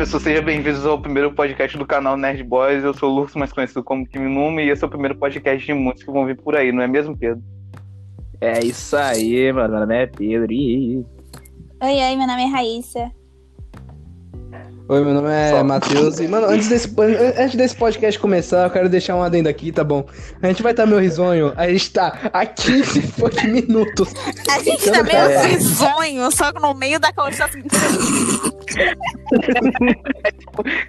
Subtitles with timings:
[0.00, 2.82] pessoas, sejam bem-vindos ao primeiro podcast do canal Nerd Boys.
[2.82, 5.66] Eu sou o Lux, mais conhecido como Kimi Numa, e esse é o primeiro podcast
[5.66, 7.42] de muitos que vão vir por aí, não é mesmo, Pedro?
[8.40, 9.72] É isso aí, mano.
[9.72, 10.50] Meu nome é Pedro.
[10.50, 11.04] e-
[11.82, 13.10] Oi, oi, meu nome é Raíssa.
[14.90, 15.62] Oi, meu nome é Só.
[15.62, 16.18] Matheus.
[16.18, 16.92] E, mano, antes desse,
[17.38, 20.04] antes desse podcast começar, eu quero deixar um adendo aqui, tá bom?
[20.42, 24.12] A gente vai estar meu risonho, a gente tá a 15 fucking minutos.
[24.50, 27.62] A gente tá meio risonho, só que no meio da conversa assim.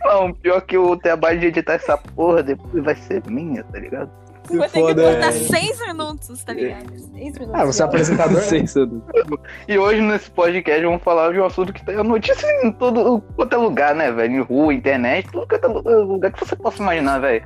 [0.03, 4.09] Não, pior que o trabalho de editar essa porra depois vai ser minha, tá ligado?
[4.57, 5.31] Vou ter que botar é.
[5.31, 6.89] seis minutos, tá ligado?
[6.97, 7.53] Seis minutos.
[7.53, 8.33] Ah, você é apresentador?
[8.33, 9.01] Não sei se eu-
[9.67, 13.53] E hoje nesse podcast vamos falar de um assunto que tem notícia em todo quanto
[13.53, 14.35] é lugar, né, velho?
[14.35, 17.43] Em rua, internet, tudo quanto é lugar que você possa imaginar, velho.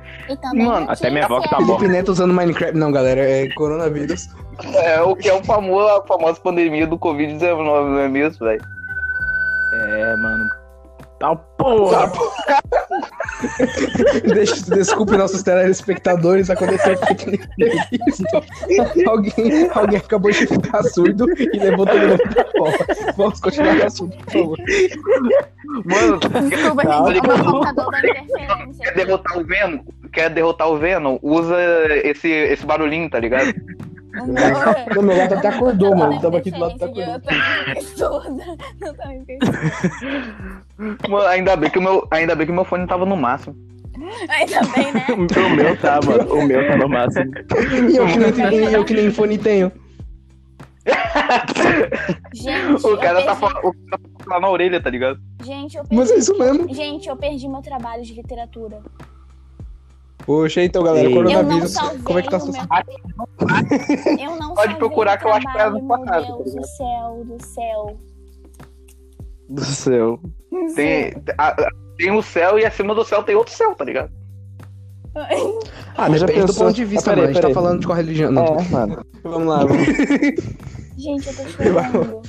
[0.54, 1.80] Mano, até minha avó que tá morta.
[1.80, 2.76] Felipe Neto usando Minecraft.
[2.76, 4.28] Não, galera, é coronavírus.
[4.74, 8.62] É o que é o famoso, a famosa pandemia do Covid-19, não é mesmo, velho?
[9.72, 10.48] É, mano.
[11.18, 12.12] Tá porra.
[14.24, 18.24] Deixa, desculpe nossos telespectadores, aconteceu um pequeno imprevisto.
[19.08, 22.86] alguém, alguém acabou de ficar surdo e levou todo mundo pra fora.
[23.16, 24.58] Vamos continuar o assunto, por favor.
[25.84, 27.14] Mano, Desculpa, Calma.
[27.14, 28.84] gente, o meu computador da interferência.
[28.84, 29.78] quer derrotar o Venom?
[30.12, 31.18] Quer derrotar o Venom?
[31.22, 31.56] Usa
[32.04, 33.52] esse, esse barulhinho, tá ligado?
[34.26, 36.14] Não, Não, meu gato até acordou, mano.
[36.14, 38.22] na Tava aqui do lado, até interferência, acordou.
[38.80, 41.08] Não me esquecendo.
[41.08, 43.54] Mano, ainda bem que o meu, ainda bem que o meu fone tava no máximo.
[44.28, 45.06] Ainda bem, né?
[45.16, 46.34] O meu tá, mano.
[46.34, 47.30] O meu tá no máximo.
[47.90, 49.72] E eu que nem, eu que nem fone tenho.
[52.32, 53.40] Gente, O cara tá perdi...
[53.40, 55.18] falando o cara tá falando na orelha, tá ligado?
[55.42, 55.96] Gente, eu perdi...
[55.96, 56.72] Mas é isso mesmo.
[56.72, 58.80] Gente, eu perdi meu trabalho de literatura.
[60.26, 61.14] Poxa, então, galera, Ei.
[61.14, 61.74] Coronavírus.
[62.04, 62.66] Como é que tá a situação?
[62.68, 64.18] meu...
[64.18, 66.54] Eu não Pode procurar que eu acho que é trabalho, no passado, Meu tá Deus
[66.54, 67.96] do céu, do céu.
[69.48, 70.20] Do céu.
[70.74, 71.56] Tem, a-
[71.96, 74.10] tem o céu e acima do céu tem outro céu, tá ligado?
[75.96, 77.38] Ah, Mas já depende do ponto de vista, Ah, peraí, mano.
[77.38, 78.30] A gente tá falando de qual religião.
[78.32, 79.06] Não, É, mano.
[79.22, 79.86] vamos lá, vamos.
[80.98, 82.22] Gente, eu tô chorando.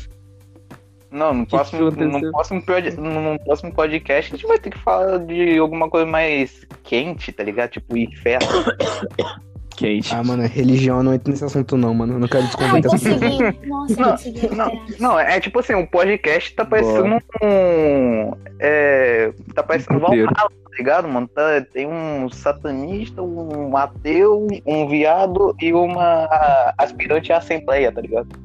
[1.10, 2.62] Não, no próximo, no, próximo,
[2.98, 7.44] no, próximo podcast a gente vai ter que falar de alguma coisa mais quente, tá
[7.44, 7.72] ligado?
[7.72, 8.48] Tipo inferno.
[9.78, 10.12] Quente.
[10.14, 12.14] Ah, mano, religião não entra nesse assunto, não, mano.
[12.14, 13.68] Eu não quero Ai, desconventar essa consegui.
[13.68, 14.56] Nossa, Não, consegui.
[14.56, 18.32] Não, não, é tipo assim, um podcast tá parecendo um.
[18.60, 20.32] É, tá parecendo Roteiro.
[20.34, 21.28] Valhalla, tá ligado, mano?
[21.28, 26.28] Tá, tem um satanista, um ateu, um viado e uma
[26.76, 28.36] aspirante à assembleia, tá ligado?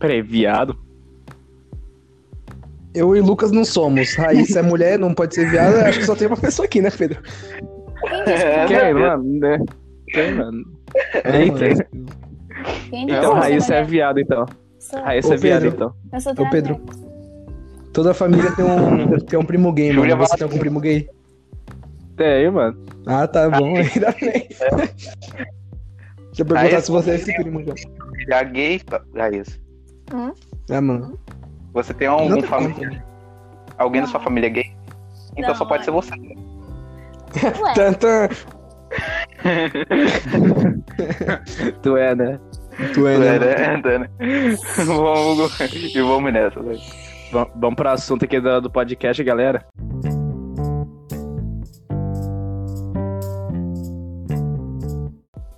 [0.00, 0.76] Peraí, viado.
[2.94, 4.14] Eu e Lucas não somos.
[4.14, 5.86] Raíssa é mulher, não pode ser viada.
[5.88, 7.20] Acho que só tem uma pessoa aqui, né, Pedro?
[8.24, 9.24] Quem É, Quem, mano?
[9.40, 9.58] Né?
[10.08, 10.62] Quem, mano?
[11.24, 11.86] É, Eita.
[12.90, 14.46] Quem Então, eu Raíssa é viado, então.
[15.02, 15.94] Raíssa é viado, Pedro.
[16.12, 16.44] então.
[16.44, 16.80] Ô, Pedro.
[17.92, 20.16] Toda família tem um, tem um primo gay, mano.
[20.16, 21.08] Você tem algum primo gay?
[22.16, 22.76] Tem, mano.
[23.06, 24.48] Ah, tá bom, ainda bem.
[24.48, 27.74] Deixa eu perguntar se você é esse primo já.
[28.28, 28.80] Já gay,
[29.14, 29.60] já isso.
[30.70, 31.18] Ah, mano.
[31.74, 33.04] Você tem algum familiar?
[33.76, 34.72] Alguém da sua família é gay?
[35.36, 36.00] Então Não, só pode ser olha.
[36.00, 36.14] você.
[37.60, 38.30] Ué, Tanta.
[41.82, 42.38] Tu é, né?
[42.94, 43.38] Tu é, É, né?
[43.38, 43.54] né?
[43.94, 44.08] É, né?
[44.86, 45.60] vamos,
[45.94, 46.78] e vamos nessa, velho.
[47.32, 49.66] Va- Vamos pro assunto aqui do, do podcast, galera.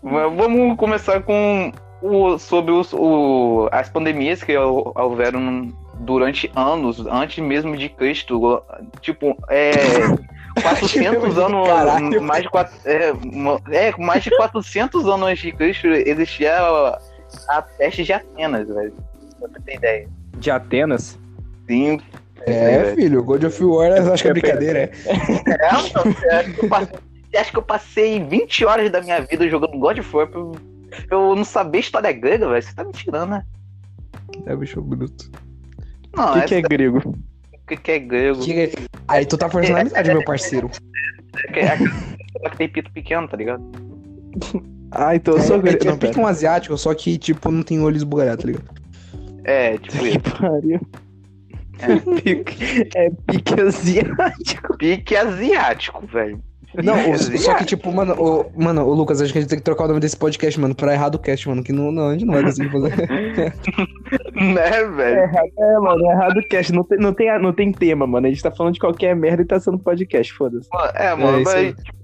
[0.03, 1.73] Va- Vamos começar com
[2.03, 8.63] o, sobre os, o, as pandemias que hou- houveram durante anos, antes mesmo de Cristo.
[9.01, 9.73] Tipo, é.
[10.63, 12.23] 400 anos, Caralho.
[12.23, 13.13] mais de, quatro- é,
[13.73, 16.99] é, mais de 400 anos antes de Cristo existia a,
[17.51, 18.95] a peste de Atenas, velho.
[19.39, 20.09] Pra você ter ideia.
[20.39, 21.19] De Atenas.
[21.69, 22.01] Sim.
[22.47, 24.91] É, filho, God of War, eu acho que é brincadeira, é.
[25.11, 26.99] É, você acha que eu passei-
[27.37, 30.53] acha que eu passei 20 horas da minha vida jogando God of War pra eu-
[31.07, 32.63] pra eu não saber história grega, velho?
[32.63, 33.45] Você tá me tirando, né?
[34.47, 35.31] É bicho bruto.
[36.17, 36.99] Não, O que, que é grego?
[36.99, 38.41] o que, que é grego?
[38.45, 38.73] Que-
[39.09, 40.71] Aí tu tá forçando a amizade, meu parceiro.
[41.53, 43.63] Que é aquela que tem pito pequeno, tá ligado?
[44.91, 45.85] Ah, então eu sou É, é, grego.
[45.85, 48.65] é Não, pique um asiático, só que, tipo, não tem olho esbugalhado, tá ligado?
[49.45, 50.21] É, tipo Que isso.
[50.41, 50.81] pariu.
[52.23, 54.77] Pique- É pique asiático.
[54.79, 56.41] Pique asiático, velho.
[56.75, 59.59] Não, o- só que, tipo, mano, o, mano, o Lucas, acho que a gente tem
[59.59, 62.13] que trocar o nome desse podcast, mano, pra errado cast, mano, que não, não, a
[62.13, 62.93] gente não vai conseguir fazer.
[64.35, 65.21] Né, velho?
[65.59, 66.73] É, mano, é errado o cast.
[66.73, 68.27] Não tem, não, tem, não tem tema, mano.
[68.27, 70.69] A gente tá falando de qualquer merda e tá sendo podcast, foda-se.
[70.95, 71.99] É, mano, É, mas tipo,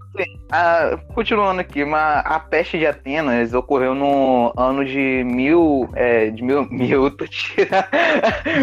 [0.50, 5.88] Ah, continuando aqui, mas a peste de Atenas ocorreu no ano de mil.
[5.94, 6.66] É, de mil.
[6.70, 7.86] Mil, tô tirando.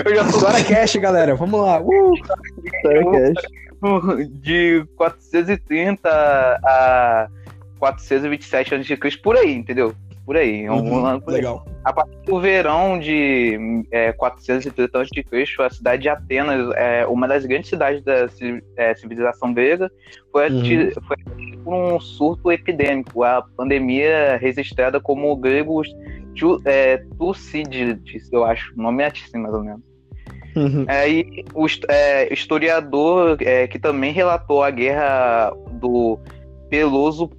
[0.05, 1.35] Eu já tô História Cash, galera.
[1.35, 1.81] Vamos lá.
[1.81, 2.13] Uh!
[4.41, 7.27] de 430 a
[7.79, 9.95] 427 a.C., por aí, entendeu?
[10.29, 10.63] Por aí.
[10.65, 11.37] é um Uhum, ano por aí.
[11.37, 11.65] Legal.
[11.83, 15.23] A partir do verão de é, 430 a.C.,
[15.59, 18.27] a cidade de Atenas, é, uma das grandes cidades da
[18.77, 19.89] é, civilização grega,
[20.31, 20.59] foi, Uhum.
[20.59, 25.89] ati- foi atingida por um surto epidêmico, a pandemia registrada como gregos
[26.37, 29.81] tu, é, Tucídides, eu acho, o nome é assim mais ou menos.
[30.55, 30.85] Uhum.
[30.87, 36.19] Aí o é, historiador é, que também relatou a guerra do
[36.69, 37.31] Peloso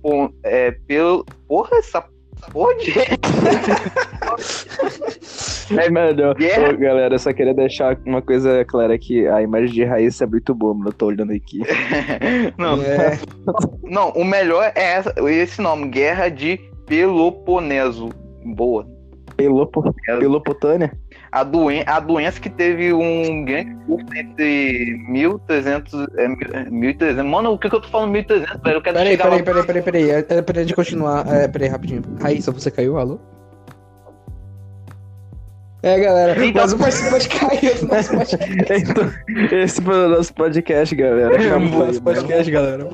[0.42, 1.24] é, Pel...
[1.46, 2.04] Porra, essa
[2.52, 2.92] porra de...
[5.78, 6.70] É, mano, Guerra.
[6.72, 9.26] ô, galera, eu só queria deixar uma coisa clara aqui.
[9.28, 10.88] A imagem de Raíssa é muito boa, mano.
[10.88, 11.60] Eu tô olhando aqui.
[12.58, 13.18] não, É,
[13.84, 18.08] não, o melhor é essa- esse nome, Guerra de Peloponeso.
[18.44, 18.86] Boa.
[19.36, 19.94] Pelopo...
[20.18, 20.92] Pelopotânia?
[21.32, 27.24] A, doen a doença que teve um grande curso entre 1300 é, mil- 1300.
[27.24, 28.76] Mano, o que, que eu tô falando 1300, velho?
[28.76, 29.44] Eu quero Peraí, chegar peraí, lá.
[29.44, 30.10] peraí, peraí, peraí.
[30.10, 31.26] É, é, Peraí de continuar.
[31.32, 32.02] É, peraí, rapidinho.
[32.20, 32.98] Raíssa, você caiu?
[32.98, 33.20] Alô?
[35.82, 36.44] É, galera.
[36.44, 38.84] Então- Mas o participante caiu do nosso podcast.
[39.40, 41.36] Então, esse foi o nosso podcast, galera.
[41.36, 42.02] Acabou Nosso aí, mano.
[42.02, 42.88] podcast, galera.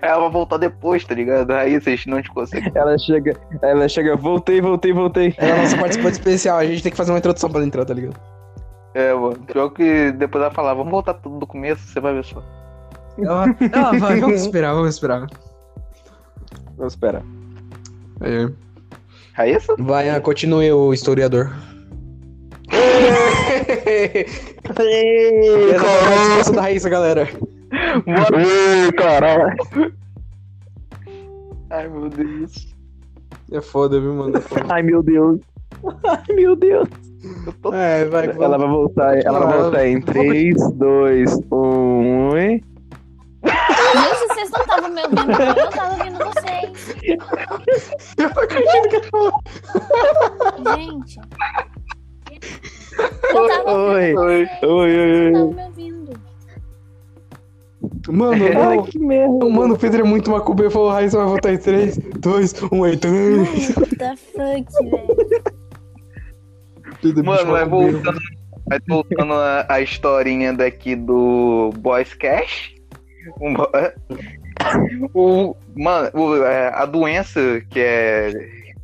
[0.00, 1.50] Ela vai voltar depois, tá ligado?
[1.52, 2.70] Aí vocês não te conseguem.
[2.74, 5.34] Ela chega, ela chega, voltei, voltei, voltei.
[5.36, 6.58] Ela é a nossa participante especial.
[6.58, 8.18] A gente tem que fazer uma introdução pra ela entrar, tá ligado?
[8.94, 9.38] É, mano.
[9.46, 12.42] Pior que depois ela falar, vamos voltar tudo do começo, você vai ver só.
[13.18, 15.26] Ela, ela vai, vamos esperar, vamos esperar.
[16.76, 17.22] Vamos esperar.
[18.20, 18.48] É.
[19.32, 19.74] Raíssa?
[19.78, 21.52] Vai, ah, continue o historiador.
[24.64, 27.28] Essa foi a participação da Raíssa, galera.
[27.74, 29.56] Ui, caralho.
[31.70, 32.74] Ai, meu Deus.
[33.52, 34.36] É foda, viu, mano?
[34.36, 34.64] É foda.
[34.68, 35.40] Ai, meu Deus.
[36.06, 36.88] Ai, meu Deus.
[37.46, 37.72] Eu tô...
[37.72, 42.62] É, vai, Ela vai voltar, ela vai voltar em 3, 2, 1 e...
[43.44, 46.96] Gente, vocês não estavam me ouvindo, eu tava ouvindo vocês.
[50.76, 51.20] Gente.
[53.34, 54.14] Eu tava ouvindo Oi.
[54.14, 54.48] Oi.
[54.62, 54.96] Oi,
[55.32, 55.32] oi,
[58.08, 58.82] Mano, Ai, não.
[58.84, 59.48] que merda.
[59.48, 60.70] Mano, o Pedro é muito macumbeiro.
[60.70, 62.96] Falou, Raíssa vai voltar em 3, 2, 1, aí.
[63.76, 64.66] What the fuck,
[67.02, 67.24] velho?
[67.24, 68.18] Mano, vai voltando,
[68.66, 72.74] vai voltando a, a historinha daqui do Boys Cash.
[73.40, 73.54] Um
[75.14, 77.40] o, mano, o- é, a doença
[77.70, 78.32] que é,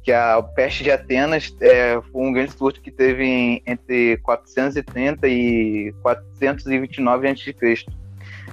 [0.02, 4.16] que é a peste de Atenas é, foi um grande surto que teve em- entre
[4.18, 7.54] 430 e 429 a.C.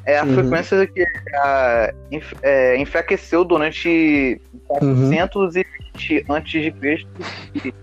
[0.07, 0.33] É a Uhum.
[0.35, 1.05] frequência que
[1.35, 4.39] a, enf- é, enfraqueceu durante
[4.81, 5.09] Uhum.
[5.09, 7.09] 420 antes de Cristo
[7.53, 7.73] e,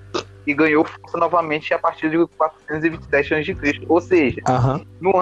[0.46, 3.84] e ganhou força novamente a partir de 427 antes de Cristo.
[3.88, 4.40] Ou seja,
[5.00, 5.12] no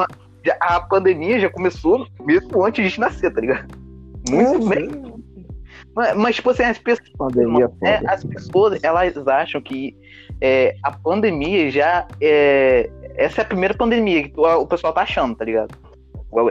[0.44, 3.66] já- a pandemia já começou mesmo antes de gente nascer, tá ligado?
[4.30, 4.88] Muito bem.
[5.94, 8.12] Mas, mas, tipo assim, as pessoas, Pandemia é, foda.
[8.12, 9.94] as pessoas elas acham que
[10.40, 12.88] é, a pandemia já é.
[13.16, 15.76] Essa é a primeira pandemia que o pessoal tá achando, tá ligado?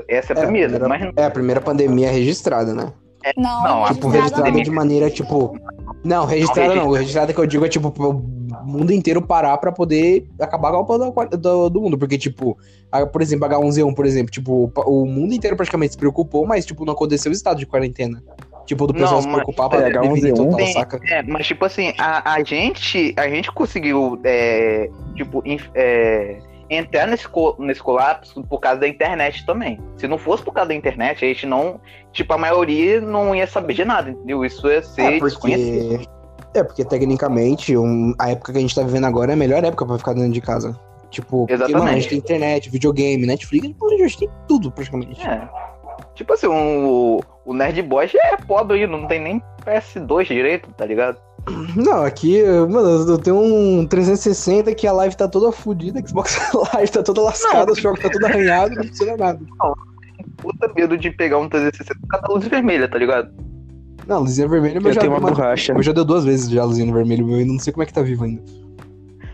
[0.07, 2.91] Essa é a É, a primeira, primeira- mas não É a primeira pandemia registrada, né?
[3.37, 5.55] Não, Não, Tipo, registrada registrada de maneira, tipo.
[6.03, 6.91] Não, registrada não.
[6.91, 8.13] Registrada que eu digo é, tipo, pro
[8.65, 11.97] mundo inteiro parar pra poder acabar com a porra do, do, do mundo.
[11.99, 12.57] Porque, tipo,
[12.91, 16.83] a- por exemplo, H1Z1, por exemplo, tipo, o mundo inteiro praticamente se preocupou, mas, tipo,
[16.83, 18.23] não aconteceu o estado de quarentena.
[18.65, 21.00] Tipo, do pessoal Não, se mas- preocupar pra é, H1Z1 total, tem- saca?
[21.07, 26.38] É, mas tipo assim, a, a gente a gente conseguiu é, tipo inf- é,
[26.71, 29.79] entrar nesse, co- nesse colapso por causa da internet também.
[29.97, 31.79] Se não fosse por causa da internet, a gente não,
[32.13, 34.45] tipo, a maioria não ia saber de nada, entendeu?
[34.45, 35.89] Isso ia ser É, desconhecido.
[35.99, 36.09] porque.
[36.53, 39.63] É, porque tecnicamente um- a época que a gente tá vivendo agora é a melhor
[39.63, 40.77] época pra ficar dentro de casa.
[41.09, 41.79] Tipo, porque, Exatamente.
[41.83, 45.21] mano, a gente tem internet, videogame, Netflix, pô, a gente tem tudo praticamente.
[45.27, 45.47] É.
[46.15, 50.69] Tipo assim, o, o Nerd Boy já é pobre aí, não tem nem PS2 direito,
[50.71, 51.17] tá ligado?
[51.75, 56.38] Não, aqui, mano, eu tenho um 360 que a live tá toda fodida, a Xbox
[56.74, 59.39] Live tá toda lascada, o jogo tá todo arranhado, não funciona nada.
[60.38, 63.31] Puta medo de pegar um 360 com cada luz vermelha, tá ligado?
[64.07, 65.74] Não, luzinha vermelha, Eu mas já, tenho uma mas- borracha.
[65.74, 67.86] eu já deu duas vezes já a luzinha vermelha, meu, e não sei como é
[67.86, 68.41] que tá vivo ainda.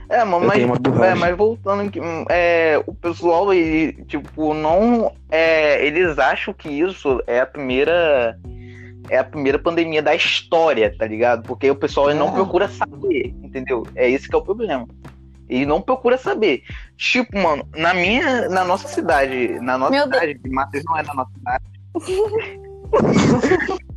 [0.09, 4.53] É, mano, Eu mas, uma é, mas voltando aqui, hum, é, o pessoal, ele, tipo,
[4.53, 5.11] não.
[5.29, 8.39] É, eles acham que isso é a primeira.
[9.09, 11.43] É a primeira pandemia da história, tá ligado?
[11.43, 12.31] Porque o pessoal não É.
[12.31, 13.85] procura saber, entendeu?
[13.95, 14.87] É esse que é o problema.
[15.49, 16.63] Ele não procura saber.
[16.97, 18.49] Tipo, mano, na minha.
[18.49, 19.59] Na nossa cidade.
[19.61, 21.63] Na nossa Meu cidade, Matheus não é na nossa cidade.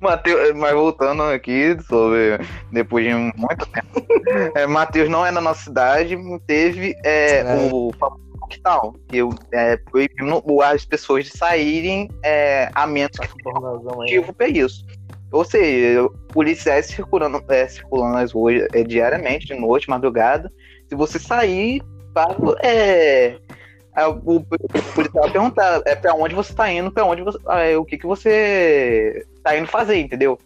[0.00, 2.38] Mateus, mas voltando aqui sobre.
[2.70, 4.06] Depois de muito tempo.
[4.54, 7.68] É, Matheus não é na nossa cidade, teve é, É.
[7.70, 8.22] o famoso
[8.52, 9.18] lockdown, que
[9.52, 14.84] é, proibindo as pessoas de saírem é, a menos que tenha motivo para isso.
[15.30, 20.52] Ou seja, policiais circulando, é, circulando nas ruas é, diariamente, de noite, madrugada.
[20.88, 21.82] Se você sair,
[22.12, 23.38] para, é,
[23.96, 24.44] é, o, o
[24.94, 27.38] policial vai perguntar é, para onde você tá indo, para onde você.
[27.48, 30.38] é, o que, que você tá indo fazer, entendeu?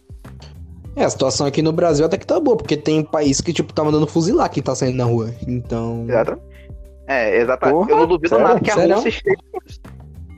[0.95, 3.73] É, a situação aqui no Brasil até que tá boa, porque tem país que, tipo,
[3.73, 5.31] tá mandando fuzilar quem tá saindo na rua.
[5.45, 6.05] Então.
[6.07, 6.41] Exato.
[7.07, 7.75] É, exatamente.
[7.77, 8.47] Porra, Eu não duvido sério?
[8.47, 8.95] nada que a Sério?
[8.95, 9.37] Rússia esteja.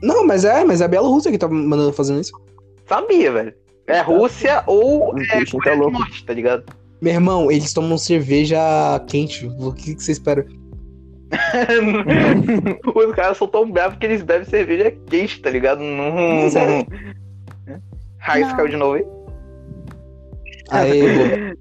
[0.02, 2.32] Não, mas é, mas é a Bielorrússia que tá mandando fazendo isso.
[2.86, 3.54] Sabia, velho.
[3.86, 5.98] É Rússia ou é bichinho Coreia tá do louco.
[5.98, 6.64] Norte, tá ligado?
[7.02, 8.58] Meu irmão, eles tomam cerveja
[9.08, 9.46] quente.
[9.58, 10.46] O que, que você espera?
[12.94, 15.80] Os caras são tão bravos que eles bebem cerveja quente, tá ligado?
[15.80, 16.18] Não.
[16.18, 16.86] É.
[18.18, 18.56] Raiz Não.
[18.56, 19.04] caiu de novo aí?
[20.70, 20.84] Boa.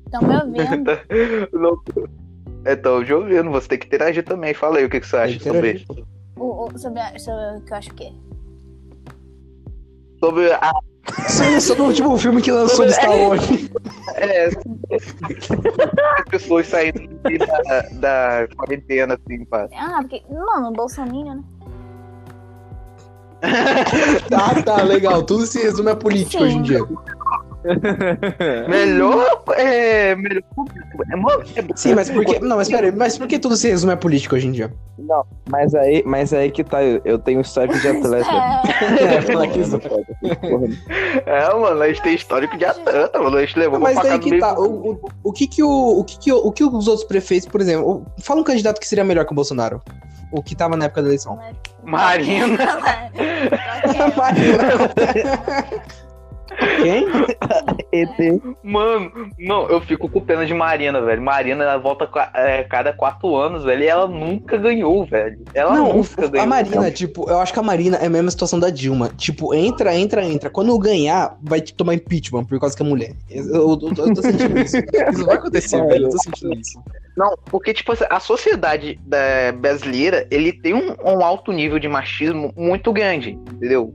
[0.06, 0.92] Estão me ouvindo?
[1.54, 1.82] Não.
[2.66, 4.54] Então, já ouvindo, você tem que interagir também.
[4.54, 6.06] Fala aí o que, que você acha sobre isso.
[6.36, 8.12] O, o, sobre, a- sobre o que eu acho que é.
[10.20, 10.72] Sobre a.
[11.58, 13.42] Isso sobre o último filme que lançou de Star Wars.
[14.16, 17.82] É, as pessoas saindo da,
[18.42, 19.70] da quarentena, assim, pá.
[19.74, 20.22] Ah, porque.
[20.30, 21.44] Mano, Bolsonaro, né?
[24.30, 25.24] Tá, tá, legal.
[25.24, 26.46] Tudo se resume a política Sim.
[26.46, 26.80] hoje em dia.
[28.70, 29.44] Melhor.
[29.58, 30.16] É.
[30.16, 30.44] Melhor.
[31.56, 32.40] É, é- Sim, mas por que.
[32.40, 34.72] Não, mas pera aí, mas por que tudo se resume a política hoje em dia?
[34.98, 38.30] Não, mas aí, mas aí que tá, eu, eu tenho histórico de atleta.
[38.90, 39.20] É,
[41.26, 43.38] É, É, mano, a gente tem histórico de atlanta, mano.
[43.38, 44.54] A gente levou Mas no que meio tá.
[44.60, 47.48] O, o, o que que o, o que que o, o que os outros prefeitos,
[47.48, 49.82] por exemplo, fala um candidato que seria melhor que o Bolsonaro.
[50.32, 51.40] O que tava na época da eleição.
[51.84, 52.58] Marina.
[56.82, 57.06] Quem?
[57.92, 58.42] ET.
[58.64, 61.22] Mano, não, eu fico com pena de Marina, velho.
[61.22, 65.40] Marina, ela volta é, cada quatro anos, velho, e ela nunca ganhou, velho.
[65.54, 66.44] Ela não, nunca ganhou.
[66.44, 69.10] a Marina, tipo, eu acho que a Marina é a mesma situação da Dilma.
[69.18, 70.50] Tipo, entra, entra, entra.
[70.50, 73.14] Quando ganhar, vai tomar impeachment por causa que é mulher.
[73.30, 74.78] Eu, eu- eu tô- eu tô sentindo isso.
[74.78, 76.06] Isso vai acontecer, velho.
[76.06, 76.82] Eu tô sentindo isso.
[77.18, 82.54] Não, porque, tipo, a sociedade da brasileira, ele tem um, um alto nível de machismo
[82.56, 83.94] muito grande, entendeu?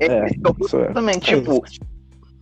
[0.00, 0.92] É, Então, isso é.
[0.92, 1.62] também, tipo,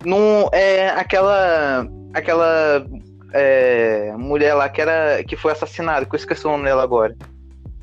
[0.05, 2.85] não é aquela aquela
[3.33, 7.15] é, mulher lá que era que foi assassinada, que eu esqueci o nome dela agora.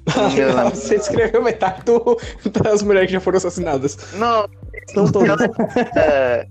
[0.16, 0.70] Não lembro.
[0.70, 2.16] Você descreveu metade do-
[2.62, 3.96] das mulheres que já foram assassinadas.
[4.14, 4.48] Não,
[4.88, 5.40] Estão todas.
[5.96, 6.46] é,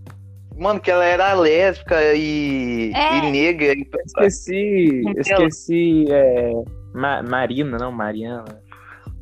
[0.58, 3.18] mano, que ela era lésbica e, É.
[3.18, 3.74] e negra.
[3.74, 6.52] E, Esqueci, Não esqueci, é,
[6.94, 8.62] Ma- Marina, não, Mariana.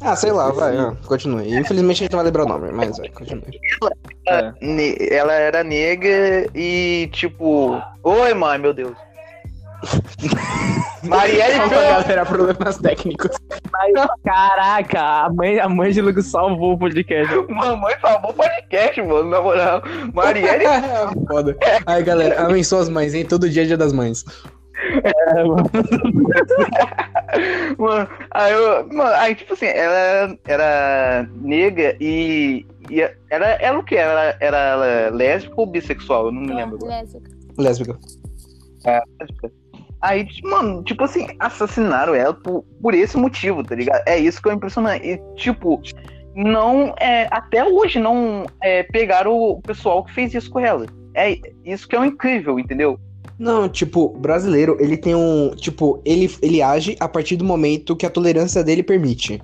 [0.02, 0.78] Ah, sei lá, vai.
[0.78, 1.56] ah, continue.
[1.58, 3.60] Infelizmente a gente não vai lembrar o nome, mas vai, continue.
[4.28, 4.54] É.
[4.62, 8.96] ne- ela era negra e tipo, oi mãe, meu Deus.
[11.04, 13.30] Marielle Calma, pelo galera, problemas técnicos.
[14.26, 17.34] Caraca, a mãe, a mãe de Lucas salvou o podcast.
[17.50, 19.82] Mamãe salvou o podcast, mano, na moral.
[20.14, 20.66] Marielle
[21.28, 21.56] Foda.
[21.86, 23.24] Aí, galera, abençoa as mães, hein?
[23.26, 24.26] Todo dia é dia das mães.
[27.78, 33.84] Mano, aí, eu, mano, aí tipo assim, ela era negra e, e era, era o
[33.84, 33.96] que?
[33.96, 36.28] Ela era lésbica ou bissexual?
[36.28, 36.78] Eu não me lembro.
[36.78, 37.02] agora.
[37.02, 37.30] Lésbica.
[37.58, 38.00] Lésbica.
[39.20, 39.52] Lésbica.
[40.02, 44.04] Aí, tipo, mano, tipo assim, assassinaram ela por, por esse motivo, tá ligado?
[44.08, 45.06] É isso que é impressionante.
[45.06, 45.82] E, tipo,
[46.36, 50.86] não, é, até hoje não é, pegaram o pessoal que fez isso com ela.
[51.16, 53.00] É isso que é o incrível, entendeu?
[53.38, 55.52] Não, tipo, brasileiro, ele tem um.
[55.56, 59.42] Tipo, ele, ele age a partir do momento que a tolerância dele permite.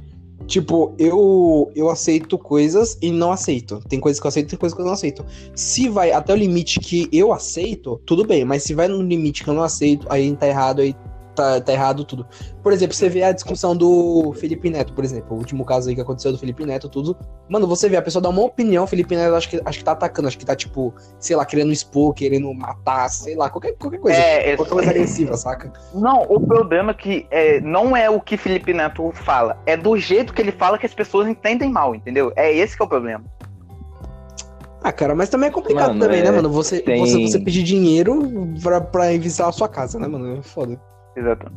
[0.47, 3.79] Tipo, eu, eu aceito coisas e não aceito.
[3.87, 5.25] Tem coisas que eu aceito e tem coisas que eu não aceito.
[5.55, 8.43] Se vai até o limite que eu aceito, tudo bem.
[8.43, 10.95] Mas se vai no limite que eu não aceito, aí tá errado, aí
[11.35, 12.25] tá, tá errado tudo.
[12.61, 15.35] Por exemplo, você vê a discussão do Felipe Neto, por exemplo.
[15.35, 17.17] O último caso aí que aconteceu do Felipe Neto, tudo.
[17.49, 19.83] Mano, você vê, a pessoa dá uma opinião, o Felipe Neto acho que, acho que
[19.83, 23.73] tá atacando, acho que tá, tipo, sei lá, querendo expor, querendo matar, sei lá, qualquer,
[23.73, 24.17] qualquer coisa.
[24.17, 25.71] É, Qualquer coisa agressiva, saca?
[25.93, 29.97] Não, o problema é que é, não é o que Felipe Neto fala, é do
[29.97, 32.31] jeito que ele fala que as pessoas entendem mal, entendeu?
[32.35, 33.23] É esse que é o problema.
[34.83, 36.49] Ah, cara, mas também é complicado Mano, também, é, né, mano?
[36.49, 38.21] Você, tem- você, você pedir dinheiro
[38.61, 40.37] pra, pra investir a sua casa, né, mano?
[40.37, 40.77] É foda.
[41.15, 41.51] Exato.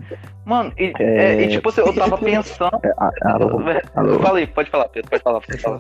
[0.45, 1.03] Mano, e, É.
[1.03, 2.71] é, e, tipo assim, eu tava pensando.
[2.99, 3.61] Ah, alô,
[3.95, 4.19] alô.
[4.21, 5.79] Fala aí, pode falar, Pedro, pode falar, pode falar.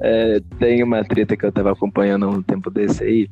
[0.00, 3.28] É, tem uma treta que eu tava acompanhando um tempo desse aí,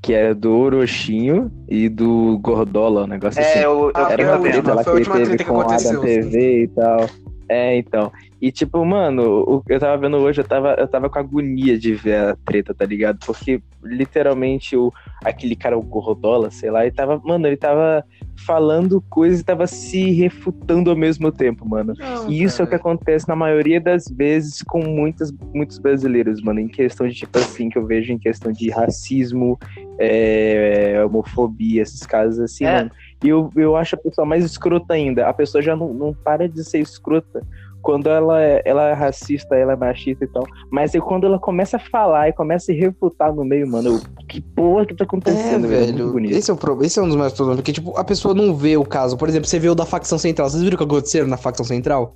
[0.00, 3.58] que é do Orochinho e do Gordola, um negócio assim.
[3.60, 6.68] É, eu, eu fiquei Era uma treta lá que ele teve com a TV e
[6.68, 7.06] tal.
[7.46, 8.10] É, então.
[8.40, 11.94] E, tipo, mano, o- eu tava vendo hoje, eu tava, eu tava com agonia de
[11.94, 13.18] ver a treta, tá ligado?
[13.24, 18.02] Porque, literalmente, o, aquele cara, o Gordola, sei lá, ele tava, mano, ele tava
[18.36, 21.94] falando coisas e tava se refutando ao mesmo tempo, mano.
[22.28, 26.60] E isso é o que acontece na maioria das vezes com muitas, muitos brasileiros, mano,
[26.60, 29.58] em questão de, tipo assim, que eu vejo em questão de racismo,
[29.98, 32.72] é, homofobia, esses casos assim, É.
[32.78, 32.90] mano.
[33.22, 35.26] E eu, eu acho a pessoa mais escrota ainda.
[35.26, 37.42] A pessoa já não, não para de ser escrota
[37.84, 40.42] quando ela é, ela é racista, ela é machista e tal.
[40.70, 44.00] Mas aí quando ela começa a falar e começa a refutar no meio, mano, eu,
[44.26, 45.82] que porra que tá É, acontecendo, velho?
[45.82, 46.10] É velho.
[46.12, 46.34] bonito.
[46.34, 46.82] Esse é, o pro...
[46.82, 49.18] esse é um dos mais problemas, porque, tipo, a pessoa não vê o caso.
[49.18, 50.48] Por exemplo, você vê o da facção central.
[50.48, 52.14] Vocês viram o que aconteceu na facção central?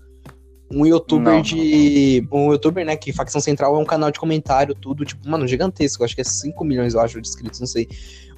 [0.70, 1.42] Um youtuber Não.
[1.42, 2.26] de.
[2.32, 2.96] Um youtuber, né?
[2.96, 6.02] Que facção central é um canal de comentário, tudo, tipo, mano, gigantesco.
[6.04, 7.88] Acho que é 5 milhões, eu acho, de inscritos, não sei.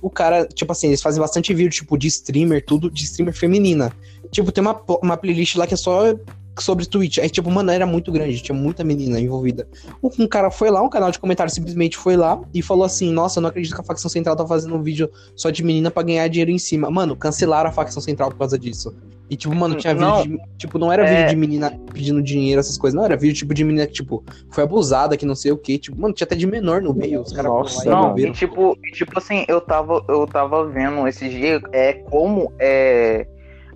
[0.02, 3.92] O cara, tipo assim, eles fazem bastante vídeo, tipo, de streamer, tudo, de streamer feminina.
[4.30, 6.14] Tipo, tem uma, uma playlist lá que é só
[6.62, 7.18] sobre Twitch.
[7.18, 9.66] Aí, tipo, mano, era muito grande, tinha muita menina envolvida.
[10.02, 13.38] Um cara foi lá, um canal de comentário simplesmente foi lá e falou assim: Nossa,
[13.38, 16.02] eu não acredito que a facção central tá fazendo um vídeo só de menina pra
[16.02, 16.90] ganhar dinheiro em cima.
[16.90, 18.94] Mano, cancelaram a facção central por causa disso.
[19.28, 20.22] E, tipo, mano, tinha vídeo Não.
[20.22, 20.38] de.
[20.58, 21.14] Tipo, não era É.
[21.14, 22.96] vídeo de menina pedindo dinheiro, essas coisas.
[22.96, 25.78] Não, era vídeo, tipo, de menina que, tipo, foi abusada, que não sei o quê.
[25.78, 27.20] Tipo, mano, tinha até de menor no meio.
[27.20, 31.06] Os caras Nossa, lá e Não, e tipo, tipo assim, eu tava, eu tava vendo
[31.06, 33.24] esses dias é, como é,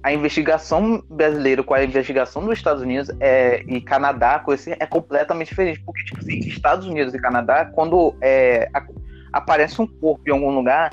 [0.04, 5.48] a investigação brasileira com a investigação dos Estados Unidos é, e Canadá, coisa é completamente
[5.48, 5.80] diferente.
[5.84, 8.84] Porque, tipo assim, Estados Unidos e Canadá, quando é, a-
[9.32, 10.92] aparece um corpo em algum lugar,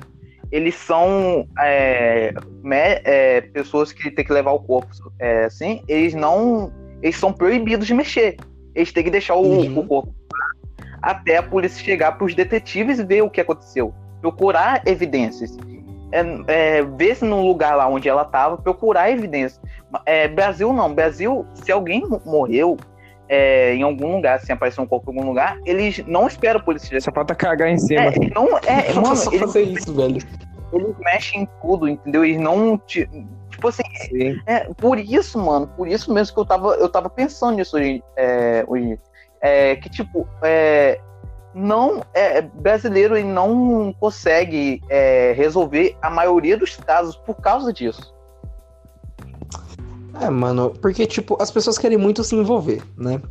[0.50, 4.88] eles são é, me- é, pessoas que têm que levar o corpo
[5.20, 6.72] é, assim, eles não.
[7.04, 8.38] Eles são proibidos de mexer.
[8.74, 9.80] Eles têm que deixar o, Uhum.
[9.80, 10.16] o corpo
[11.02, 13.94] até a polícia chegar para os detetives e ver o que aconteceu.
[14.22, 15.58] Procurar evidências.
[16.12, 19.62] É, é, ver se no lugar lá onde ela estava, procurar evidências.
[20.06, 20.94] É, Brasil não.
[20.94, 22.78] Brasil, se alguém mo- morreu
[23.30, 26.64] é, em algum lugar, se aparecer um corpo em algum lugar, eles não esperam a
[26.64, 27.00] polícia.
[27.00, 28.02] Só falta cagar em cima.
[28.02, 30.18] É, não, é, mano, só eles, fazer isso, velho.
[30.74, 32.26] eles mexem em tudo, entendeu?
[32.26, 32.78] Eles não.
[32.78, 33.10] te-
[33.50, 34.42] Tipo assim, Sim.
[34.48, 38.02] é, por isso, mano, por isso mesmo que eu tava, eu tava pensando nisso hoje.
[38.16, 38.98] É, hoje
[39.42, 41.00] é, que, tipo, é,
[41.54, 42.04] não.
[42.14, 48.14] É, brasileiro ele não consegue é, resolver a maioria dos casos por causa disso.
[50.20, 53.22] É, mano, porque, tipo, as pessoas querem muito se envolver, né?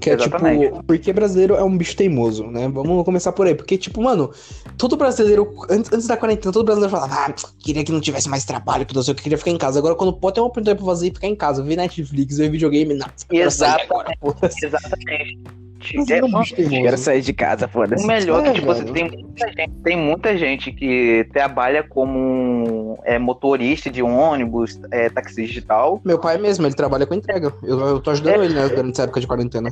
[0.00, 0.66] Que é, Exatamente.
[0.66, 2.68] tipo, porque brasileiro é um bicho teimoso, né?
[2.68, 3.54] Vamos começar por aí.
[3.54, 4.30] Porque, tipo, mano,
[4.76, 8.44] todo brasileiro, antes, antes da quarentena, todo brasileiro falava, ah, queria que não tivesse mais
[8.44, 9.78] trabalho, que não sei o que, queria ficar em casa.
[9.78, 12.96] Agora, quando pode ter uma oportunidade pra fazer, ficar em casa, ver Netflix, ver videogame,
[12.98, 13.92] sair Exatamente.
[13.92, 14.14] agora.
[14.62, 15.67] Exatamente.
[15.78, 16.82] Brasileiro É, é um.
[16.82, 18.04] Quero sair de casa, foda-se.
[18.04, 18.94] O melhor é É, que, tipo, assim, velho.
[18.94, 25.58] tem muita, gente, tem muita gente que trabalha como é, motorista de ônibus, é, taxista
[25.58, 26.00] e tal.
[26.04, 27.52] Meu pai mesmo, ele trabalha com entrega.
[27.62, 28.44] Eu, eu tô ajudando É.
[28.44, 29.70] ele, né, durante essa época de quarentena.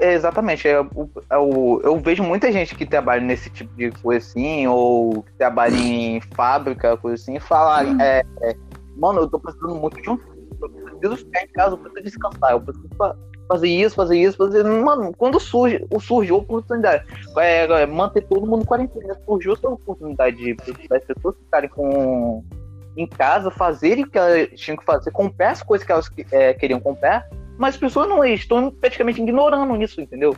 [0.00, 0.66] É, exatamente.
[0.66, 4.66] É, o, é o- eu vejo muita gente que trabalha nesse tipo de coisa assim,
[4.66, 8.56] ou que trabalha em fábrica, coisa assim, e fala, é, é,
[8.96, 10.18] mano, eu tô precisando muito de um.
[10.60, 12.88] Eu preciso ficar em casa, eu preciso descansar, eu preciso
[13.48, 14.64] fazer isso, fazer isso, fazer.
[14.64, 17.04] Mano, quando surge, surgiu a oportunidade,
[17.38, 20.54] é, é, manter todo mundo quarentena, surgiu essa oportunidade de,
[20.88, 22.44] das pessoas ficarem com.
[22.96, 26.54] Em casa, fazerem o que elas tinham que fazer, comprar as coisas que elas é,
[26.54, 27.28] queriam comprar,
[27.58, 30.36] mas as pessoas não estão praticamente ignorando isso, entendeu?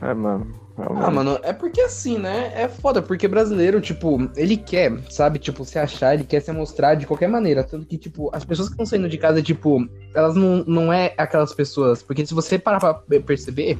[0.00, 0.65] É, mano.
[0.78, 2.52] Ah, mano, é porque assim, né?
[2.54, 6.94] É foda, porque brasileiro, tipo, ele quer, sabe, tipo, se achar, ele quer se mostrar
[6.94, 7.64] de qualquer maneira.
[7.64, 11.14] Tanto que, tipo, as pessoas que estão saindo de casa, tipo, elas não, não é
[11.16, 12.02] aquelas pessoas.
[12.02, 13.78] Porque se você parar pra perceber,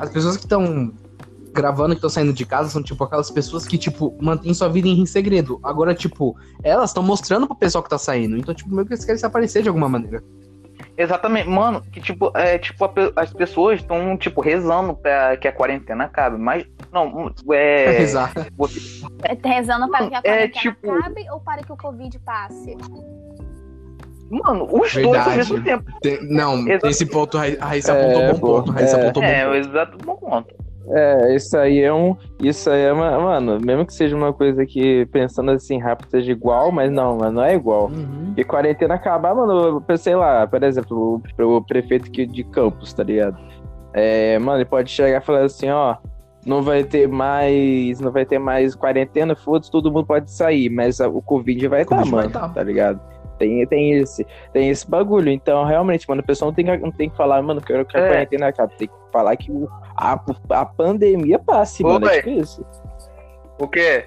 [0.00, 0.92] as pessoas que estão
[1.52, 4.88] gravando, que estão saindo de casa, são, tipo, aquelas pessoas que, tipo, mantêm sua vida
[4.88, 5.60] em segredo.
[5.62, 8.36] Agora, tipo, elas estão mostrando pro pessoal que tá saindo.
[8.36, 10.20] Então, tipo, meio que eles querem se aparecer de alguma maneira.
[10.96, 15.52] Exatamente, mano, que tipo, é, tipo a as pessoas estão, tipo, rezando pra que a
[15.52, 17.90] quarentena acabe, mas, não, é...
[17.98, 18.32] Rezar.
[18.56, 18.78] você-
[19.24, 22.76] É Rezando para que a É, quarentena tipo- acabe ou para que o Covid passe?
[24.30, 25.30] mano, os dois Verdade.
[25.30, 25.84] ao mesmo tempo.
[26.00, 26.86] Tem- não, Exato.
[26.88, 28.70] esse ponto, a Raíssa É, apontou um bom ponto.
[28.70, 29.00] A Raíssa é.
[29.02, 29.68] apontou um bom É, o ponto.
[29.68, 30.54] exato bom ponto.
[30.88, 32.16] É, isso aí é um.
[32.42, 33.18] Isso aí é uma.
[33.18, 37.32] Mano, mesmo que seja uma coisa que, pensando assim rápido, seja igual, mas não, mano,
[37.32, 37.86] não é igual.
[37.86, 38.34] Uhum.
[38.36, 43.02] E quarentena acabar, mano, pensei lá, por exemplo, o, o prefeito aqui de Campos, tá
[43.02, 43.38] ligado?
[43.94, 45.96] É, mano, ele pode chegar e falar assim, ó,
[46.44, 51.00] não vai ter mais, não vai ter mais quarentena, foda-se, todo mundo pode sair, mas
[51.00, 52.48] a- o Covid vai estar, vai mano, tá.
[52.48, 53.00] tá ligado?
[53.42, 55.28] Tem, tem, esse, tem esse bagulho.
[55.28, 57.96] Então, realmente, mano, o pessoal não tem, que- não tem que falar, mano, quero que
[57.96, 58.08] a É.
[58.08, 58.74] quarentena acabe.
[58.76, 62.06] Tem que falar que o- a, a pandemia passe, Ô, mano.
[62.06, 62.18] É véi.
[62.22, 62.64] tipo isso.
[63.58, 64.06] O quê?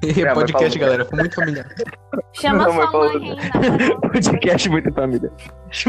[0.34, 1.04] Podcast, galera.
[1.04, 1.66] Foi muito familiar.
[2.32, 3.36] Chama Não, sua mãe aí,
[3.88, 4.00] não.
[4.12, 5.30] Podcast muito família.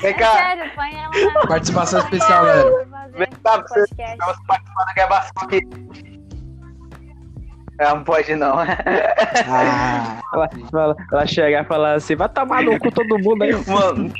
[0.00, 1.46] Vem É cá, sério, põe ela na...
[1.46, 2.86] Participação especial, galera.
[3.12, 4.16] Vem cá, você- podcast.
[4.18, 5.60] tava participando da gravação aqui.
[7.78, 8.56] É, não pode não.
[8.58, 13.52] Ah, Ela, ela, ela chegar e falar assim, vai tomar no cu todo mundo aí.
[13.66, 14.12] Mano,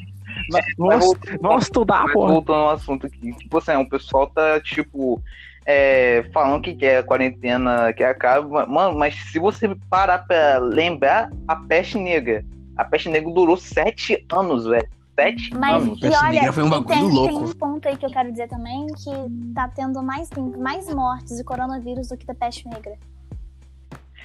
[0.50, 2.32] mas Vamos, voltando- vamos estudar, mas porra.
[2.32, 3.32] voltando ao assunto aqui.
[3.34, 5.22] Tipo assim, o pessoal tá, tipo,
[5.64, 8.66] é, falando que quer a quarentena que acaba.
[8.66, 12.44] Mano, mas se você parar pra lembrar, a peste negra.
[12.76, 14.88] A peste negra durou sete anos, velho.
[15.14, 15.98] Sete Mas, anos.
[15.98, 17.28] e Peste olha, negra foi um bagulho tem, louco.
[17.28, 19.10] tem um ponto aí que eu quero dizer também, que
[19.54, 22.94] tá tendo mais, mais mortes de coronavírus do que da peste negra.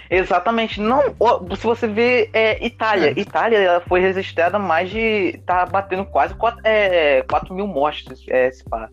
[0.10, 0.82] Exatamente.
[0.82, 1.02] Não,
[1.56, 5.40] se você vê é, Itália, Itália ela foi registrada mais de.
[5.46, 8.90] tá batendo quase 4, é, 4 mil mortes, é, se pá.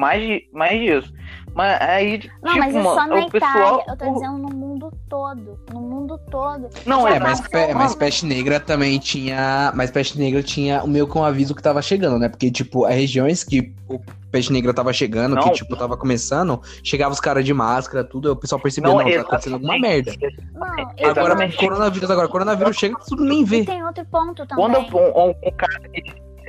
[0.00, 1.12] Mais, de, mais disso.
[1.52, 2.30] Mas aí.
[2.42, 3.80] Não, tipo, mas é só na o pessoal.
[3.80, 5.58] Itália, eu tô dizendo no mundo todo.
[5.74, 6.68] No mundo todo.
[6.86, 9.72] Não, Já é, mas, pe- mas Peste Negra também tinha.
[9.74, 12.28] Mas Peste Negra tinha o meio com aviso que tava chegando, né?
[12.28, 15.42] Porque, tipo, as regiões que o Peste Negra tava chegando, Não.
[15.42, 19.10] que, tipo, tava começando, chegava os caras de máscara, tudo, o pessoal percebeu, Não, não,
[19.12, 20.12] tá acontecendo alguma merda.
[20.54, 23.64] Não, Agora, coronavírus, agora, coronavírus chega, tudo nem E vê.
[23.64, 24.64] tem outro ponto também.
[24.64, 25.80] Quando um, um- um cara.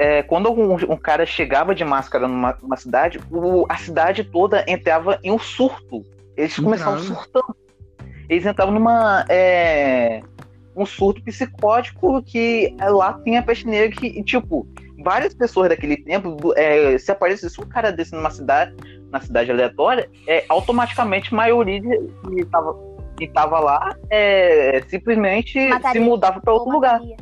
[0.01, 4.65] É, quando um, um cara chegava de máscara numa, numa cidade, o- a cidade toda
[4.67, 6.03] entrava em um surto.
[6.35, 7.21] Eles começavam Entrava.
[7.21, 7.55] surtando.
[8.27, 9.25] Eles entravam numa.
[9.29, 10.21] é,
[10.75, 14.65] um surto psicótico que lá tem a peste negra que, e, tipo,
[15.03, 18.73] várias pessoas daquele tempo, é, se aparecesse um cara desse numa cidade,
[19.11, 22.73] na cidade aleatória, é, automaticamente a maioria que tava,
[23.17, 26.01] que tava lá é, simplesmente Mataria.
[26.01, 27.17] se mudava para outro Ou lugar mataria.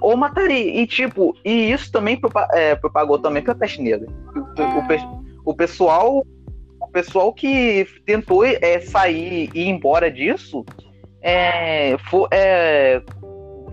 [0.00, 0.80] Ou mataria.
[0.82, 2.20] E tipo, e isso também
[2.52, 4.08] é, propagou também pra peste negra.
[4.34, 4.40] O,
[4.78, 5.08] o pe- É,
[5.44, 6.24] o pessoal,
[6.80, 10.64] o pessoal que tentou é, sair e ir embora disso,
[11.22, 11.96] é,
[12.32, 13.02] é,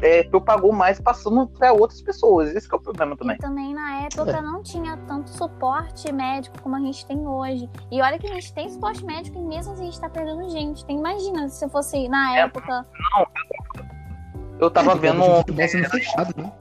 [0.01, 2.53] é, propagou mais passando para outras pessoas.
[2.55, 3.35] Esse que é o problema também.
[3.35, 7.67] E também na época não tinha tanto suporte médico como a gente tem hoje.
[7.91, 10.49] E olha que a gente tem suporte médico e mesmo assim a gente tá perdendo
[10.49, 10.83] gente.
[10.83, 12.85] Então imagina se fosse na É, época.
[14.59, 15.43] Eu tava vendo um
[15.89, 16.51] fechado, né?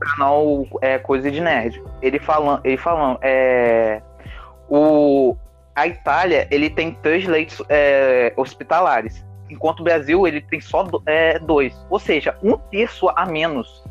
[0.00, 1.82] canal é, Coisa de Nerd.
[2.00, 4.00] Ele falando, ele falando, é,
[4.68, 5.36] o,
[5.76, 11.02] a Itália ele tem três leitos é, hospitalares, enquanto o Brasil ele tem só do-
[11.06, 11.74] é, dois.
[11.90, 13.84] Ou seja, um terço a menos.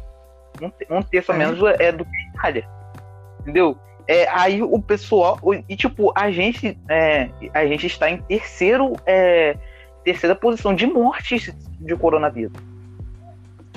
[0.61, 1.37] Um, um terço a É.
[1.37, 2.67] menos é do que a Itália.
[3.41, 3.77] Entendeu?
[4.07, 5.37] É, aí o pessoal.
[5.69, 9.55] E tipo, a gente, é, a gente está em terceiro, é,
[10.03, 12.53] terceira posição de mortes de coronavírus.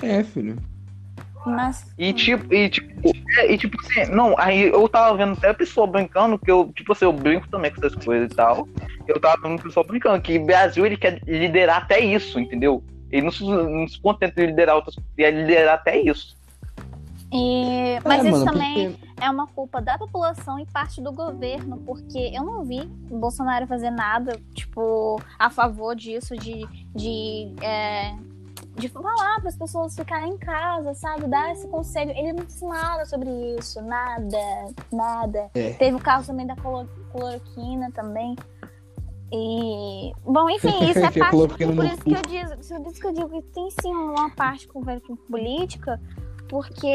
[0.03, 0.57] É, filho.
[1.47, 2.91] Mas E tipo, e tipo,
[3.39, 6.71] é, e, tipo assim, não, aí eu tava vendo até a pessoa brincando, que eu,
[6.75, 8.69] tipo assim, eu brinco também com essas coisas e tal.
[9.09, 12.85] Eu tava vendo o pessoal brincando, que o Brasil ele quer liderar até isso, entendeu?
[13.11, 16.37] Ele não se, não se contenta de liderar outras coisas, ele quer liderar até isso.
[17.33, 21.13] E, mas É, isso mano, também porque- é uma culpa da população e parte do
[21.13, 27.55] governo, porque eu não vi o Bolsonaro fazer nada, tipo, a favor disso, de, de,
[27.63, 28.15] é,
[28.81, 31.27] de falar para as pessoas ficarem em casa, sabe?
[31.29, 32.11] Dar esse conselho.
[32.11, 34.39] Ele não disse nada sobre isso, nada,
[34.93, 35.51] nada.
[35.55, 35.73] É.
[35.75, 38.35] Teve o caso também da cloro- cloroquina também.
[39.33, 41.31] E, bom, enfim, isso é parte.
[41.37, 44.67] Por isso que eu digo, por isso que eu digo que tem sim uma parte
[44.67, 46.01] com com política,
[46.49, 46.89] porque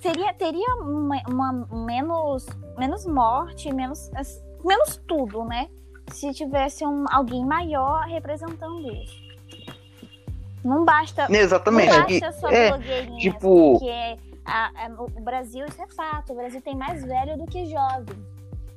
[0.00, 1.52] teria, teria uma, uma-
[1.86, 4.10] menos, menos morte, menos,
[4.62, 5.68] menos tudo, né?
[6.10, 9.19] Se tivesse um, alguém maior representando isso.
[10.64, 11.94] Não basta, não Exatamente.
[12.12, 13.90] E- basta só é, blogueirinhas, tipo- porque
[14.44, 18.16] a- a- o Brasil, isso é fato, o Brasil tem mais velho do que jovem.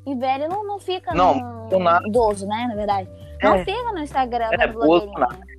[0.06, 2.08] E velho não, não fica Não, no não nada.
[2.08, 3.10] idoso, né, na verdade.
[3.41, 3.65] Não É.
[3.65, 5.13] fica no Instagram É, vendo blogueirinha.
[5.13, 5.54] Bolsonaro.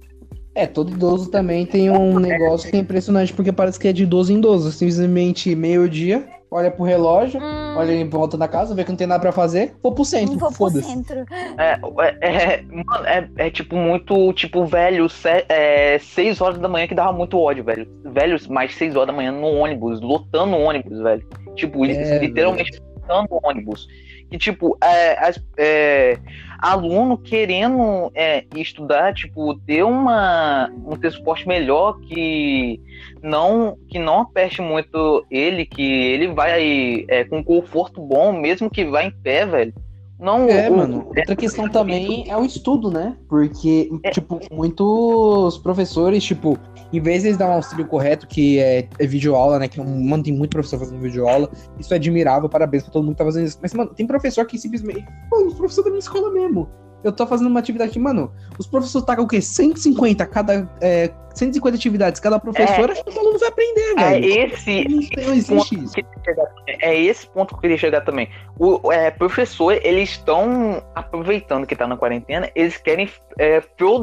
[0.54, 4.04] É, todo idoso também tem um negócio que é impressionante, porque parece que é de
[4.04, 4.70] idoso em idoso.
[4.70, 9.08] Simplesmente meio-dia, olha pro relógio, Hum, olha em volta da casa, vê que não tem
[9.08, 11.24] nada pra fazer, vou pro centro, vou pro centro.
[11.58, 11.80] É,
[12.20, 16.86] é, é, mano, é, é tipo muito, tipo, velho, se, é, 6 horas da manhã
[16.86, 17.88] que dava muito ódio, velho.
[18.04, 21.26] Velho, mais 6 horas da manhã no ônibus, lotando o ônibus, velho.
[21.56, 23.88] Tipo, É, literalmente lotando o ônibus.
[24.34, 26.18] E, tipo, é, é,
[26.58, 32.80] aluno querendo é, estudar, tipo, ter uma, um transporte melhor que
[33.22, 38.84] não, que não aperte muito ele, que ele vai é, com conforto bom, mesmo que
[38.84, 39.72] vá em pé, velho.
[40.18, 41.06] Não, É, o- mano.
[41.08, 43.16] Outra questão também é o estudo, né?
[43.28, 44.10] Porque, É.
[44.10, 46.56] tipo, muitos professores, tipo,
[46.92, 49.66] em vez de eles dar um auxílio correto, que é, é videoaula, né?
[49.68, 51.50] Que mano, tem muito professor fazendo videoaula.
[51.78, 53.58] Isso é admirável, parabéns pra todo mundo que tá fazendo isso.
[53.60, 55.04] Mas, mano, tem professor que simplesmente.
[55.28, 56.68] Pô, os professores da minha escola mesmo.
[57.04, 59.40] Eu tô fazendo uma atividade aqui, mano, os professores tacam o quê?
[59.40, 60.68] 150 cada.
[60.80, 64.24] É, 150 atividades cada professor, acho que o aluno vai aprender, É velho.
[64.54, 64.84] esse
[65.16, 65.94] Não, não existe isso.
[66.24, 68.28] chegar- é esse ponto que eu queria chegar também.
[68.56, 73.60] O é, professor, eles estão aproveitando que tá na quarentena, eles querem é,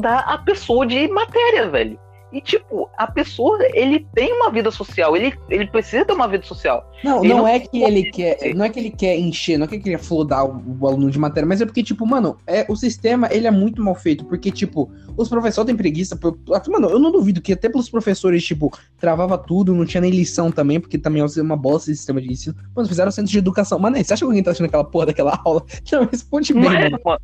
[0.07, 1.97] a pessoa de matéria, velho.
[2.31, 6.43] E, tipo, a pessoa, ele tem uma vida social, ele, ele precisa ter uma vida
[6.45, 6.89] social.
[7.03, 9.67] Não, não não- é que ele quer, não é que ele quer encher, não é
[9.67, 12.65] que ele quer flodar o, o aluno de matéria, mas é porque, tipo, mano, é,
[12.69, 16.37] o sistema, ele é muito mal feito, porque, tipo, os professores têm preguiça, por-
[16.69, 20.51] mano, eu não duvido que até pelos professores, tipo, travava tudo, não tinha nem lição
[20.51, 22.55] também, porque também é uma bosta esse sistema de ensino.
[22.75, 23.77] Mano, fizeram centro de educação.
[23.79, 25.63] Mano, você acha que alguém tá assistindo aquela porra daquela aula?
[25.91, 26.99] Não, responde bem, Não mano.
[27.03, 27.19] mano?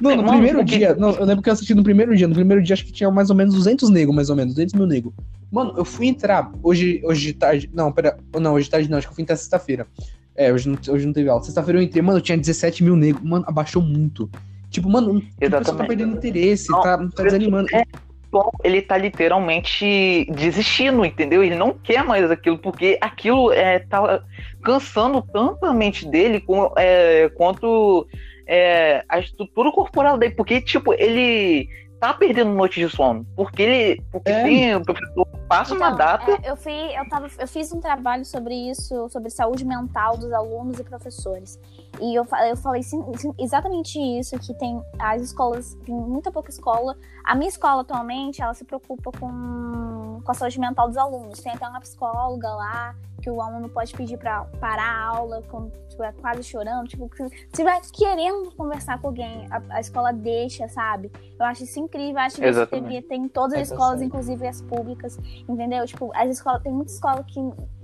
[0.00, 2.28] Não, no Mano, primeiro porque- dia, não, eu lembro que eu assisti no primeiro dia.
[2.28, 4.74] No primeiro dia, acho que tinha mais ou menos 200 negros, mais ou menos, 200
[4.74, 5.12] mil negros.
[5.50, 7.70] Mano, eu fui entrar hoje, hoje de tarde.
[7.72, 8.18] Não, pera.
[8.38, 9.86] Não, hoje de tarde não, acho que eu fui entrar sexta-feira.
[10.34, 11.42] É, hoje não, hoje não teve aula.
[11.42, 13.22] Sexta-feira eu entrei, mano, tinha 17 mil negros.
[13.24, 14.28] Mano, abaixou muito.
[14.68, 17.68] Tipo, mano, o pessoal tá perdendo interesse, Não, tá, tá desanimando.
[17.74, 17.82] é,
[18.30, 21.42] Bom, ele tá literalmente desistindo, entendeu?
[21.42, 24.20] Ele não quer mais aquilo, porque aquilo é, tá
[24.62, 28.06] cansando tanto a mente dele com- é, quanto
[28.46, 34.04] é, a estrutura corporal dele, porque, tipo, ele tá perdendo noites de sono, porque ele,
[34.12, 34.42] porque É.
[34.42, 37.80] tem, o professor passa uma Então, data, é, eu, fui, eu, tava, eu fiz um
[37.80, 41.58] trabalho sobre isso, sobre saúde mental dos alunos e professores.
[42.00, 46.50] E eu, eu falei sim- sim, exatamente isso, que tem as escolas, tem muita pouca
[46.50, 46.94] escola.
[47.24, 51.40] A minha escola atualmente, ela se preocupa com, com a saúde mental dos alunos.
[51.40, 52.94] Tem até uma psicóloga lá,
[53.26, 56.86] que o aluno pode pedir pra parar a aula quando estiver quase chorando.
[56.86, 61.10] Tipo, se estiver querendo conversar com alguém, a, a escola deixa, sabe?
[61.36, 64.00] Eu acho isso incrível, acho que isso devia ter em todas É, as tá escolas,
[64.00, 65.84] inclusive as públicas, entendeu?
[65.86, 67.40] Tipo, as escolas, tem muita escola que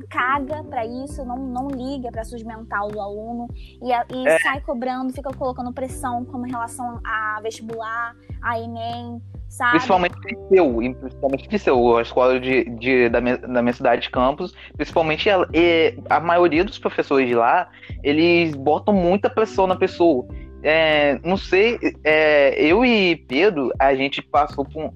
[0.08, 3.48] caga pra isso, não, não liga pra saúde mental do aluno
[3.82, 4.38] e, a- e É.
[4.38, 9.20] sai cobrando, fica colocando pressão como em relação a vestibular, a Enem,
[9.52, 9.72] sabe?
[9.72, 14.10] principalmente Viseu, e principalmente Viseu, a escola de, de- da, minha, da minha cidade de
[14.10, 17.68] Campos, principalmente ela, e a maioria dos professores de lá,
[18.02, 20.26] eles botam muita pressão na pessoa.
[20.64, 24.90] É, não sei, é, eu e Pedro, a gente passou por, um-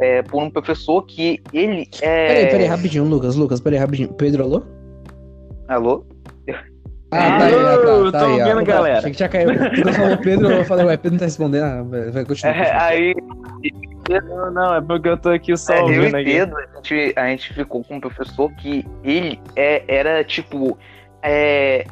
[0.00, 2.26] é, por um professor que ele é.
[2.28, 4.12] Peraí, peraí, rapidinho, Lucas, Lucas, peraí, rapidinho.
[4.14, 4.62] Pedro, alô?
[5.66, 6.06] Alô?
[7.10, 8.98] Ah, tá aí, ah, tá, tá tô aí, ouvindo, ah, galera.
[8.98, 9.52] Achei que tinha caído.
[9.82, 11.64] Quando falou Pedro, eu falei, ué, Pedro não tá respondendo.
[11.64, 12.56] Ah, vai, continuar.
[12.56, 13.14] É, aí
[14.26, 16.24] Não, não, é porque eu tô aqui só É, eu ouvindo e aqui.
[16.24, 20.78] Pedro, a gente, a gente ficou com um professor que ele é, era tipo.
[21.22, 21.86] É,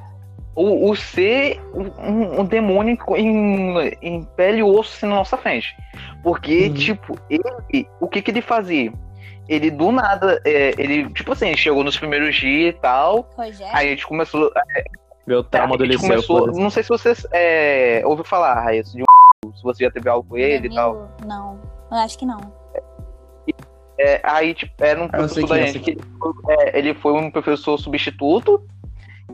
[0.54, 5.74] o, o ser um, um demônio em, em pele e osso assim, na nossa frente.
[6.22, 6.74] Porque, Uhum.
[6.74, 7.88] tipo, ele.
[8.00, 8.92] O que que ele fazia?
[9.48, 13.30] Ele do nada, é, ele, tipo assim, chegou nos primeiros dias e tal.
[13.36, 14.50] Rogério, Aí a gente começou.
[15.26, 16.08] Meu trauma a do gente liceu.
[16.08, 16.46] começou.
[16.52, 19.06] Não sei se vocês é, ouviu falar, Raíssa, de um.
[19.54, 21.08] Se você já teve algo com ele e tal.
[21.24, 21.60] Não,
[21.90, 22.40] eu acho que não.
[23.98, 26.94] É, aí, tipo, era um Ah, professor da é, gente que ele foi, é, ele
[26.94, 28.62] foi um professor substituto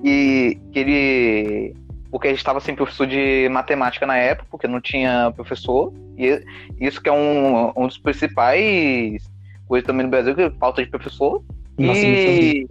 [0.04, 1.76] e que ele.
[2.10, 5.92] Porque a gente estava sem professor de matemática na época, porque não tinha professor.
[6.16, 6.44] E
[6.78, 9.22] isso que é um, um dos principais
[9.66, 11.42] coisas também no Brasil, que é falta de professor.
[11.78, 12.68] Nossa, e,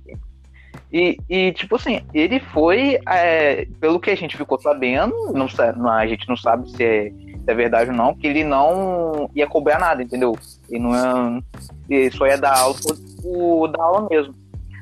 [0.91, 5.89] e, e, tipo assim, ele foi, é, pelo que a gente ficou sabendo, não, não-
[5.89, 9.47] a gente não sabe se é, se é verdade ou não, que ele não ia
[9.47, 10.38] cobrar nada, entendeu?
[10.69, 11.43] Ele não ia,
[11.89, 12.75] ele só ia dar aula
[13.21, 14.36] por dar aula mesmo.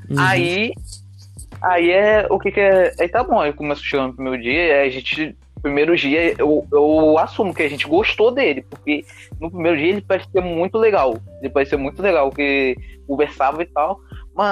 [0.10, 0.16] Uhum.
[0.18, 0.74] Aí,
[1.62, 2.92] aí é o que que é.
[3.00, 5.38] Aí tá bom, aí começou chegando no primeiro dia, a gente.
[5.62, 9.04] Primeiro dia, eu, eu assumo que a gente gostou dele, porque
[9.42, 11.18] no primeiro dia ele parecia muito legal.
[11.42, 14.00] Ele parecia muito legal, que conversava e tal.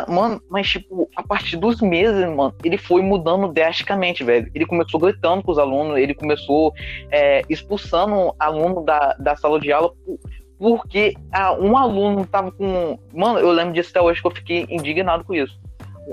[0.08, 4.52] Mano, mas tipo, a partir dos meses, mano, ele foi mudando drasticamente, velho.
[4.54, 6.74] Ele começou gritando com os alunos, ele começou
[7.10, 10.20] é, expulsando aluno da, da sala de aula por-
[10.60, 12.98] porque ah, um aluno tava com.
[13.14, 15.58] Mano, eu lembro disso até hoje que eu fiquei indignado com isso.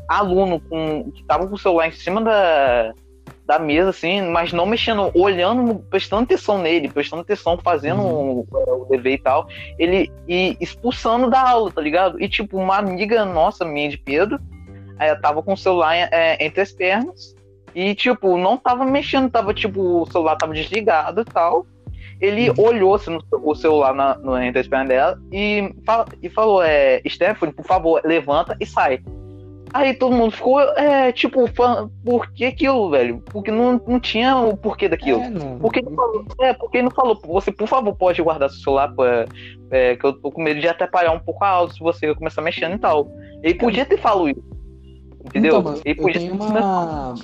[0.09, 2.93] Aluno com, que tava com o celular em cima da,
[3.47, 8.87] da mesa, assim, mas não mexendo, olhando, prestando atenção nele, prestando atenção, fazendo o, o
[8.89, 9.47] dever e tal.
[9.79, 12.21] Ele e expulsando da aula, tá ligado?
[12.23, 14.39] E tipo, uma amiga nossa, minha de Pedro,
[14.99, 17.35] eh, tava com o celular eh, entre as pernas.
[17.75, 21.67] E, tipo, não tava mexendo, tava, tipo, o celular tava desligado e tal.
[22.21, 26.31] Ele olhou assim, no, o celular na, no, entre as pernas dela e, fala- e
[26.31, 29.01] falou: é, Stephanie, por favor, levanta e sai.
[29.75, 31.51] Aí todo mundo ficou, é, tipo,
[32.05, 33.21] por que aquilo, velho?
[33.33, 35.21] Porque não, não tinha o porquê daquilo.
[35.21, 35.59] É, não.
[35.59, 36.25] Por que ele falou?
[36.41, 39.27] É, porque ele não falou, você, por favor, pode guardar seu celular, pra,
[39.73, 42.41] é, que eu tô com medo de atrapalhar um pouco a aula se você começar
[42.41, 43.09] mexendo e tal.
[43.43, 44.45] Ele podia ter falado isso.
[45.27, 45.59] Entendeu?
[45.59, 47.15] Então, ele podia ter uma.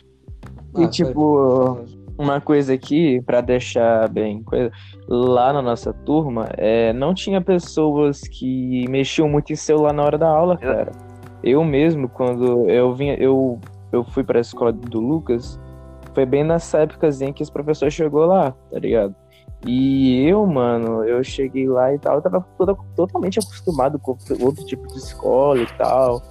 [0.76, 1.84] E, Ah, tipo,
[2.18, 4.72] Uma coisa aqui, pra deixar bem coisa,
[5.08, 10.18] lá na nossa turma, é, não tinha pessoas que mexiam muito em celular na hora
[10.18, 10.90] da aula, cara.
[11.42, 13.58] Eu mesmo, quando eu vinha, eu,
[13.92, 15.58] eu fui pra escola do Lucas,
[16.14, 19.14] foi bem nessa épocazinha que esse professor chegou lá, tá ligado?
[19.66, 24.64] E eu, mano, eu cheguei lá e tal, eu tava toda- totalmente acostumado com outro
[24.64, 26.22] tipo de escola e tal.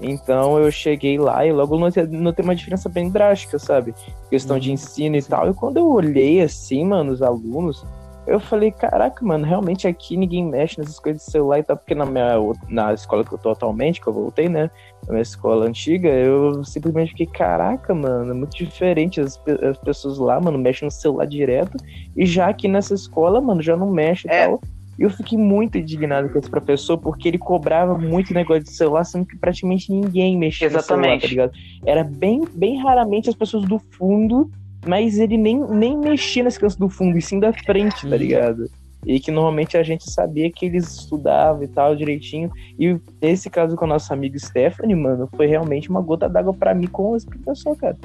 [0.00, 3.94] Então eu cheguei lá e logo notei, notei uma diferença bem drástica, sabe?
[4.30, 5.50] Questão de ensino e tal.
[5.50, 7.84] E quando eu olhei assim, mano, os alunos,
[8.30, 11.94] eu falei, caraca, mano, realmente aqui ninguém mexe nessas coisas de celular e tal, porque
[11.94, 12.36] na minha
[12.68, 14.70] na escola que eu tô atualmente, que eu voltei, né?
[15.06, 19.20] Na minha escola antiga, eu simplesmente fiquei, caraca, mano, é muito diferente.
[19.20, 19.36] As,
[19.68, 21.76] as pessoas lá, mano, mexem no celular direto.
[22.16, 24.46] E já aqui nessa escola, mano, já não mexe e É.
[24.46, 24.60] tal.
[24.98, 29.02] E eu fiquei muito indignado com esse professor, porque ele cobrava muito negócio de celular,
[29.02, 31.22] sendo que praticamente ninguém mexia no celular, Exatamente.
[31.22, 31.52] tá ligado?
[31.86, 34.50] Era bem, bem raramente as pessoas do fundo,
[34.86, 38.70] mas ele nem, nem mexia nas crianças do fundo, e sim da frente, tá ligado?
[39.06, 42.50] E que normalmente a gente sabia que eles estudavam e tal, direitinho.
[42.78, 46.74] E esse caso com a nossa amiga Stephanie, mano, foi realmente uma gota d'água pra
[46.74, 47.96] mim com esse professor, cara.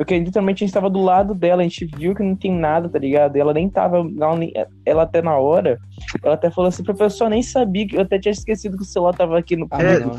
[0.00, 2.88] Porque literalmente a gente tava do lado dela, a gente viu que não tem nada,
[2.88, 3.36] tá ligado?
[3.36, 3.98] E ela nem tava.
[3.98, 4.50] Ela, nem-
[4.86, 5.78] ela até na hora,
[6.24, 8.86] ela até falou assim, professor, eu nem sabia, que eu até tinha esquecido que o
[8.86, 9.66] celular tava aqui no.
[9.70, 10.12] Ah, É, não.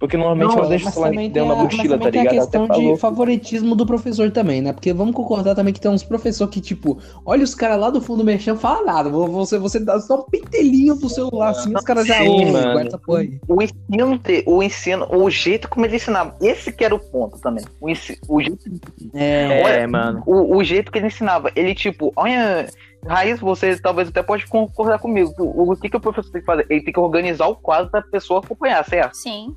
[0.00, 2.34] Porque normalmente Não, ela deixa o celular dentro da mochila, também tá tem a ligado?
[2.34, 2.94] Ela questão até falou.
[2.94, 4.72] de favoritismo do professor também, né?
[4.72, 8.00] Porque vamos concordar também que tem uns professores que, tipo, olha os caras lá do
[8.00, 9.10] fundo mexendo, fala nada.
[9.10, 12.72] Você, você dá só um pentelinho do celular assim, os caras já ouvem, mano.
[12.72, 13.38] guarda essa porra aí.
[13.46, 17.64] O ensino, o ensino, o jeito como ele ensinava, esse que era o ponto também.
[17.80, 18.58] O, ensi- o jeito
[19.14, 20.22] É, É, Olha, mano.
[20.24, 21.52] o, o jeito que ele ensinava.
[21.54, 22.66] Ele, tipo, olha,
[23.06, 25.34] Raiz, você talvez até pode concordar comigo.
[25.38, 26.64] O, o que, que o professor tem que fazer?
[26.70, 29.14] Ele tem que organizar o quadro pra pessoa acompanhar, certo?
[29.14, 29.54] Sim.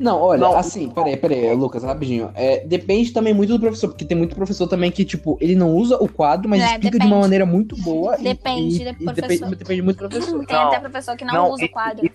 [0.00, 0.56] Não, olha, Não.
[0.58, 2.32] assim, peraí, peraí, Lucas, rapidinho.
[2.34, 5.70] É, depende também muito do professor, porque tem muito professor também que, tipo, ele não
[5.76, 7.12] usa o quadro, mas É, explica de depende.
[7.12, 8.16] uma maneira muito boa.
[8.18, 9.28] e- Depende e, do e professor.
[9.28, 10.44] depende, depende muito do professor.
[10.44, 12.10] Tem Não, até professor que não, não, usa o e- quadro.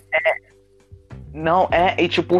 [1.37, 2.37] Não, é, e tipo,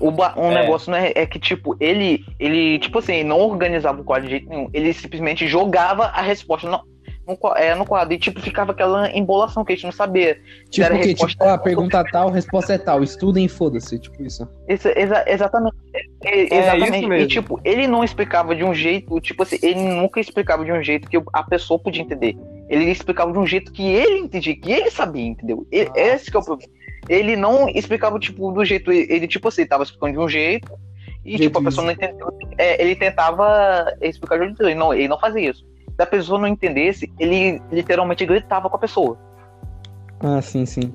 [0.00, 0.10] o,
[0.40, 0.54] um É.
[0.62, 4.24] negócio não é, é que, tipo, ele, ele, tipo assim, ele não organizava o quadro
[4.24, 4.68] de jeito nenhum.
[4.72, 6.80] Ele simplesmente jogava a resposta no,
[7.28, 8.12] no, é, no quadro.
[8.12, 10.36] E, tipo, ficava aquela embolação que a gente não sabia.
[10.68, 11.08] Tipo Era o quê?
[11.10, 13.04] resposta- Tipo, ah, pergunta tal, resposta é tal.
[13.04, 14.48] Estudem e foda-se, tipo isso.
[14.66, 15.76] Exa- exa- exatamente.
[16.24, 16.98] É, É, exatamente.
[16.98, 17.24] isso mesmo.
[17.24, 20.82] E, tipo, ele não explicava de um jeito, tipo assim, ele nunca explicava de um
[20.82, 22.36] jeito que a pessoa podia entender.
[22.68, 25.64] Ele explicava de um jeito que ele entendia, que ele sabia, entendeu?
[25.70, 25.92] E- Ah.
[25.94, 26.72] esse que é o problema.
[27.10, 28.92] Ele não explicava, tipo, do jeito.
[28.92, 30.72] Ele, tipo assim, tava explicando de um jeito.
[31.24, 32.32] E, Jeito tipo, a pessoa não entendeu.
[32.56, 34.70] É, ele tentava explicar de outro jeito.
[34.70, 35.66] Ele não, ele não fazia isso.
[35.96, 39.18] Se a pessoa não entendesse, ele literalmente gritava com a pessoa.
[40.20, 40.94] Ah, sim, sim.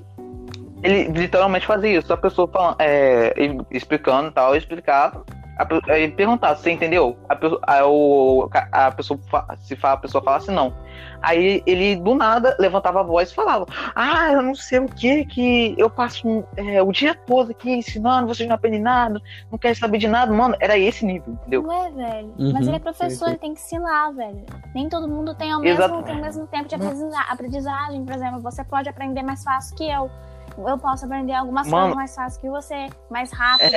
[0.82, 2.14] Ele literalmente fazia isso.
[2.14, 3.34] A pessoa falando, é,
[3.70, 5.26] explicando tal, explicava.
[5.58, 7.18] A, pe- aí perguntava, você entendeu?
[7.30, 10.74] A, a, o- a pessoa, fa- se fa- a pessoa falasse não.
[11.22, 13.66] Aí ele, do nada, levantava a voz e falava:
[13.96, 18.28] Ah, eu não sei o que, que eu passo é, o dia todo aqui ensinando,
[18.28, 19.20] vocês não aprendem nada,
[19.52, 20.32] não querem saber de nada.
[20.34, 21.64] Mano, era esse nível, entendeu?
[21.64, 22.34] Não é, velho.
[22.38, 23.32] Uhum, Mas ele é sim, professor, sim.
[23.32, 24.46] ele tem que ensinar, velho.
[24.74, 26.04] Nem todo mundo tem o mesmo, Exato.
[26.04, 28.04] tem o mesmo tempo de aprendiza- aprendizagem.
[28.06, 30.12] Por exemplo, você pode aprender mais fácil que eu.
[30.58, 31.94] Eu posso aprender algumas Mano.
[31.94, 33.72] coisas mais fácil que você, mais rápido.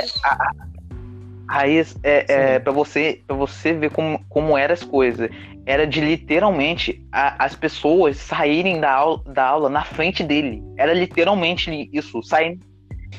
[1.50, 5.30] Raiz, é, é para você, pra você ver como, como eram as coisas.
[5.64, 10.62] Era de literalmente a- as pessoas saírem da aula, da aula na frente dele.
[10.76, 12.60] Era literalmente isso, saindo.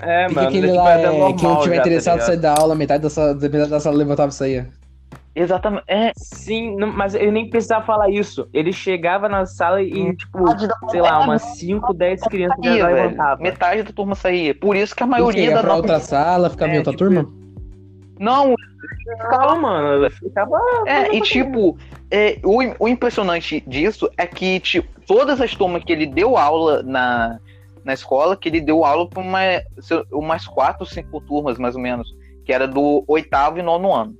[0.01, 0.47] É, Porque mano.
[0.47, 2.27] aquele tipo, lá, é normal quem não tiver já, tá interessado em ligado?
[2.27, 4.67] sair da aula, metade da sala, metade da sala levantava e saía.
[5.35, 5.83] Exatamente.
[5.87, 8.47] É, Sim, não- mas ele nem precisava falar isso.
[8.53, 10.39] Ele chegava na sala e, tipo,
[10.89, 12.95] sei lá, umas 5, 10 crianças já saía, velho.
[13.03, 13.43] levantavam.
[13.43, 14.53] Metade da turma saía.
[14.55, 16.91] Por isso que a maioria Ia da pra nova- outra sala, ficava em É, outra
[16.93, 17.29] tipo, turma?
[18.19, 18.53] Não,
[19.31, 20.59] Não, mano, ficava.
[20.85, 21.77] É, e tipo,
[22.11, 26.83] é, o, o impressionante disso é que, tipo, todas as turmas que ele deu aula
[26.83, 27.39] na,
[27.83, 29.39] na escola, que ele deu aula para uma,
[30.11, 32.13] umas quatro, cinco turmas, mais ou menos,
[32.45, 34.15] que era do oitavo e nono ano.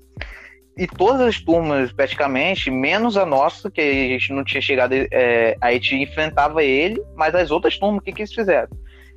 [0.78, 5.58] E todas as turmas, praticamente, menos a nossa, que a gente não tinha chegado, é,
[5.60, 8.70] a gente enfrentava ele, mas as outras turmas, o que, que eles fizeram?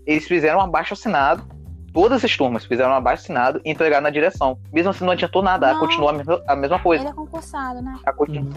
[0.04, 1.46] Eles fizeram um abaixo assinado,
[1.92, 4.58] todas as turmas fizeram um abaixo assinado e entregaram na direção.
[4.72, 5.80] Mesmo assim, não adiantou nada, Não.
[5.80, 7.02] continuou a mesma, a mesma coisa.
[7.04, 7.94] Ele é concursado, né?
[8.04, 8.50] A continu-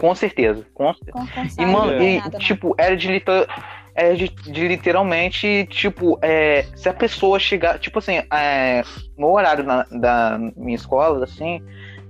[0.00, 0.64] Com certeza.
[0.74, 0.92] Com...
[1.12, 1.62] Concursado.
[1.62, 2.38] E, mano, não e, tem nada, não.
[2.40, 3.46] tipo, era de, liter...
[3.94, 8.82] era de, de literalmente, tipo, é, se a pessoa chegar, tipo assim, é,
[9.18, 11.62] no horário na- da minha escola, assim,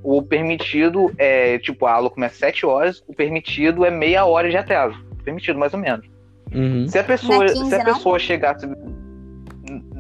[0.02, 4.48] o permitido é, tipo, a aula começa às 7 horas, o permitido é meia hora
[4.50, 5.02] de atraso.
[5.24, 6.07] Permitido, mais ou menos.
[6.55, 6.86] Uhum.
[6.86, 7.84] Se a pessoa, Não é 15, se a não?
[7.86, 8.66] pessoa chegasse.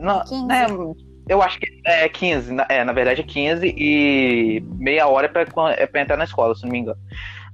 [0.04, 0.46] Não, 15?
[0.46, 0.66] né,
[1.28, 5.28] Eu acho que é 15, na- é, na verdade é 15 e meia hora é
[5.28, 5.46] pra,
[5.76, 6.98] é pra entrar na escola, se não me engano.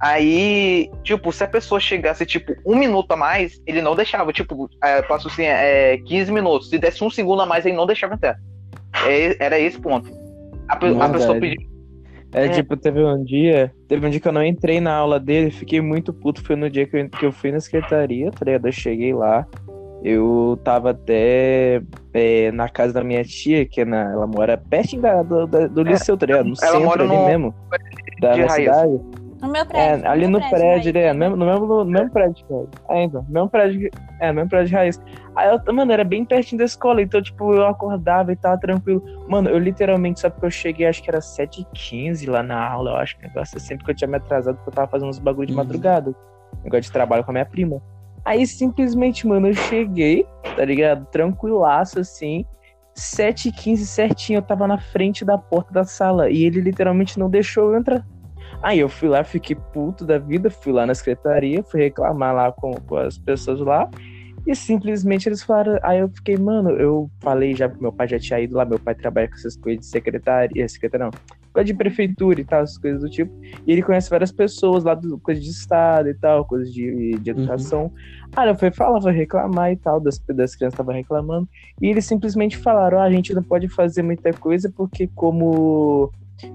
[0.00, 4.68] Aí, tipo, se a pessoa chegasse, tipo, um minuto a mais, ele não deixava, tipo,
[4.82, 6.70] é, passou assim, é, 15 minutos.
[6.70, 8.36] Se desse um segundo a mais, ele não deixava entrar.
[9.06, 10.10] É, era esse ponto.
[10.68, 11.68] A, a pessoa pediu.
[12.32, 12.48] É, É.
[12.48, 13.72] tipo, teve um dia.
[13.88, 16.42] Teve um dia que eu não entrei na aula dele, fiquei muito puto.
[16.42, 18.66] Foi no dia que eu, que eu fui na secretaria, tá ligado?
[18.68, 19.46] Eu cheguei lá.
[20.02, 21.82] Eu tava até
[22.14, 25.66] é, na casa da minha tia, que é na, ela mora pertinho da, do, da-
[25.66, 26.46] do liceu, tá ligado?
[26.46, 27.54] No ela centro mora ali no- mesmo.
[28.20, 29.00] Da minha cidade.
[29.40, 30.04] No meu prédio.
[30.04, 31.12] É, ali no prédio, aí, né?
[31.12, 32.66] No mesmo, no mesmo, no mesmo prédio, cara.
[32.90, 33.90] É, então, no mesmo prédio, que-
[34.20, 35.00] é, no mesmo prédio de raiz.
[35.34, 39.02] Aí eu, mano, era bem pertinho da escola, então, tipo, eu acordava e tava tranquilo.
[39.28, 42.96] Mano, eu literalmente, só porque eu cheguei, acho que era 7h15 lá na aula, eu
[42.96, 45.18] acho que o negócio assim, porque eu tinha me atrasado, porque eu tava fazendo uns
[45.18, 45.58] bagulho de Uhum.
[45.58, 46.14] madrugada.
[46.62, 47.80] Negócio de trabalho com a minha prima.
[48.24, 51.06] Aí simplesmente, mano, eu cheguei, tá ligado?
[51.06, 52.44] Tranquilaço, assim.
[52.96, 56.30] 7h15 certinho, eu tava na frente da porta da sala.
[56.30, 58.06] E ele literalmente não deixou eu entrar.
[58.62, 62.52] Aí eu fui lá, fiquei puto da vida, fui lá na secretaria, fui reclamar lá
[62.52, 63.88] com, com as pessoas lá.
[64.46, 65.78] E simplesmente eles falaram.
[65.82, 68.94] Aí eu fiquei, mano, eu falei já meu pai já tinha ido lá, meu pai
[68.94, 71.12] trabalha com essas coisas de secretaria, secretária não,
[71.52, 73.32] coisa de prefeitura e tal, essas coisas do tipo.
[73.66, 77.30] E ele conhece várias pessoas lá, do, coisa de estado e tal, coisas de, de
[77.30, 77.92] educação.
[78.34, 81.48] Aí eu fui falar, vou reclamar e tal, das, das crianças estavam reclamando.
[81.80, 86.12] E eles simplesmente falaram: ah, a gente não pode fazer muita coisa porque, como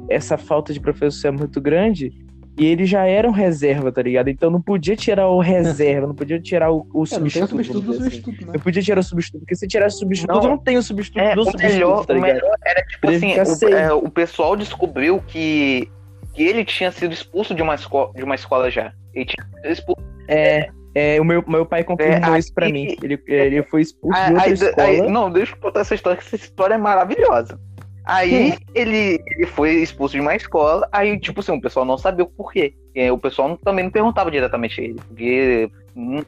[0.09, 2.24] essa falta de professor é muito grande,
[2.57, 4.29] e eles já eram reserva, tá ligado?
[4.29, 7.07] Então não podia tirar o reserva, não podia tirar o, o É, não tem o
[7.07, 7.49] substituto.
[7.49, 7.99] substituto assim.
[8.03, 8.51] substituto, né?
[8.55, 10.49] Eu podia tirar o substituto, porque se tirar o substituto, Não.
[10.51, 12.33] não, tem o substituto É, do o substituto, melhor, tá o ligado?
[12.35, 15.89] melhor era tipo Ele assim, o, é, o pessoal descobriu que,
[16.33, 18.93] que ele tinha sido expulso de uma, escola, de uma escola já.
[19.13, 20.01] Ele tinha sido expulso.
[20.27, 22.95] É, é, o meu, meu pai confirmou É, isso pra aí- mim.
[23.03, 24.87] Ele, ele foi expulso de Aí- outra aí- escola.
[24.87, 27.59] aí- não, deixa eu contar essa história, que essa história é maravilhosa.
[28.05, 32.23] Aí ele, ele foi expulso de uma escola, aí, tipo assim, o pessoal não sabia
[32.23, 32.73] o porquê.
[32.93, 34.99] E o pessoal também não perguntava diretamente a ele.
[35.07, 35.69] Porque.
[35.95, 36.21] hum,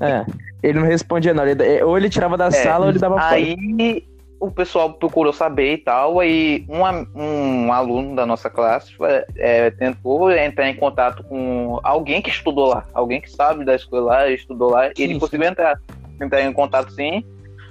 [0.00, 0.24] É,
[0.62, 1.46] ele não respondia não.
[1.46, 3.34] Ele- é, ou ele tirava da sala ou ele dava fora.
[3.34, 4.04] Aí
[4.38, 6.82] o pessoal procurou saber e tal, aí um,
[7.20, 8.92] um aluno da nossa classe
[9.36, 14.02] é, tentou entrar em contato com alguém que estudou lá, alguém que sabe da escola
[14.04, 15.80] lá, estudou lá, e ele conseguiu entrar,
[16.20, 17.24] entrar em contato sim.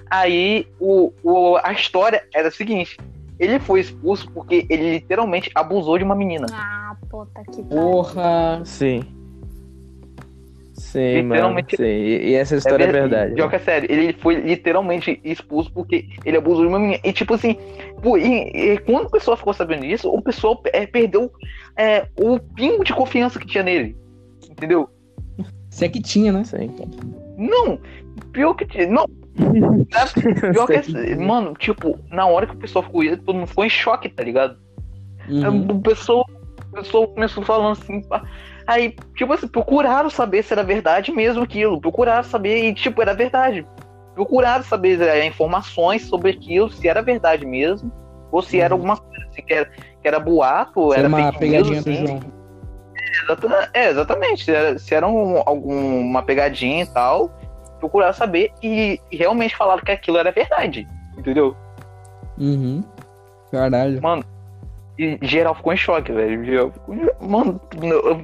[0.09, 2.97] Aí o, o, a história era a seguinte:
[3.39, 6.47] ele foi expulso porque ele literalmente abusou de uma menina.
[6.51, 7.81] Ah, puta que pariu.
[7.81, 8.61] Porra.
[8.65, 9.03] Sim.
[10.73, 11.33] Sim, mano.
[11.33, 11.83] Literalmente- Sim.
[11.83, 13.33] E, e essa história é, ver- verdade.
[13.35, 16.99] Pior que é sério, ele foi literalmente expulso porque ele abusou de uma menina.
[17.03, 17.57] E tipo assim,
[18.01, 21.31] pô, e, e quando o pessoal ficou sabendo disso, o pessoal é, perdeu
[21.77, 23.95] é, o pingo de confiança que tinha nele.
[24.49, 24.89] Entendeu?
[25.69, 26.43] Se é que tinha, né?
[26.43, 26.69] Sim.
[27.37, 27.79] Não,
[28.31, 28.87] pior que tinha.
[28.87, 29.05] Não,
[30.53, 33.69] pior que mano, tipo, na hora que o pessoal ficou isso, todo mundo ficou em
[33.69, 34.57] choque, tá ligado?
[35.29, 35.67] Uhum.
[35.71, 36.25] O pessoal,
[36.71, 38.01] o pessoal começou falando assim.
[38.01, 38.23] pá.
[38.67, 41.79] Aí, tipo assim, procuraram saber se era verdade mesmo aquilo.
[41.79, 43.65] Procuraram saber e, tipo, era verdade.
[44.15, 47.91] Procuraram saber é, informações sobre aquilo, se era verdade mesmo,
[48.31, 48.79] ou se era Uhum.
[48.81, 52.07] alguma coisa assim, que era, que era boato, é era uma pegadinha news, do assim.
[52.07, 52.19] João.
[53.23, 54.45] Exata- É, exatamente.
[54.45, 57.31] Se era, se era um- alguma pegadinha e tal,
[57.85, 60.87] procuraram saber e, e realmente falaram que aquilo era verdade.
[61.17, 61.55] Entendeu?
[62.37, 62.83] Uhum.
[63.51, 64.01] Caralho.
[64.97, 66.73] E geral ficou em choque, velho.
[67.21, 67.61] Mano,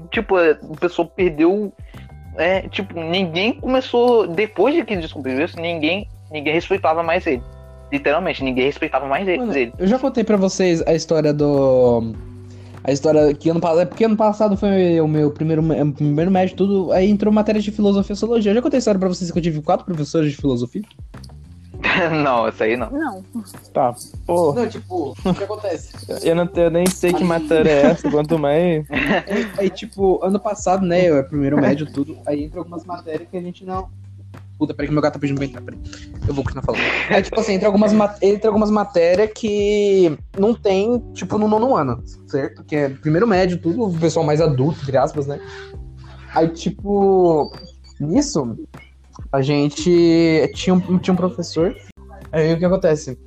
[0.09, 1.71] tipo, o pessoal perdeu.
[2.37, 4.27] É, tipo, ninguém começou.
[4.27, 7.43] Depois de que descobriu isso, ninguém, ninguém respeitava mais ele.
[7.91, 9.27] Literalmente, ninguém respeitava mais.
[9.27, 9.73] Mano, ele.
[9.77, 12.13] eu já contei pra vocês a história do.
[12.83, 13.81] A história que ano passado.
[13.81, 15.63] É porque ano passado foi o meu primeiro,
[15.93, 16.91] primeiro médio, tudo.
[16.91, 18.51] Aí entrou matéria de filosofia e sociologia.
[18.51, 20.81] Eu já contei a história pra vocês que eu tive quatro professores de filosofia.
[22.23, 22.89] não, essa aí não.
[22.89, 23.23] Não.
[23.73, 23.93] Tá,
[24.25, 24.53] pô.
[24.53, 25.93] Não, tipo, o que acontece?
[26.23, 28.85] Eu, não, eu nem sei que matéria é essa, quanto mais.
[29.57, 33.37] Aí, tipo, ano passado, né, eu é primeiro médio, tudo, aí entra algumas matérias que
[33.37, 33.89] a gente não...
[34.61, 35.81] Puta, peraí que meu gato tá pedindo pra entrar, peraí.
[36.27, 36.83] Eu vou continuar falando.
[37.09, 41.75] Aí, tipo assim, entra algumas, ma- entra algumas matérias que não tem, tipo, no nono
[41.75, 42.63] ano, certo?
[42.63, 45.39] Que é primeiro médio, tudo, o pessoal mais adulto, entre aspas, né?
[46.35, 47.51] Aí, tipo,
[47.99, 48.55] nisso,
[49.31, 51.75] a gente tinha um, tinha um professor,
[52.31, 53.17] aí o que acontece?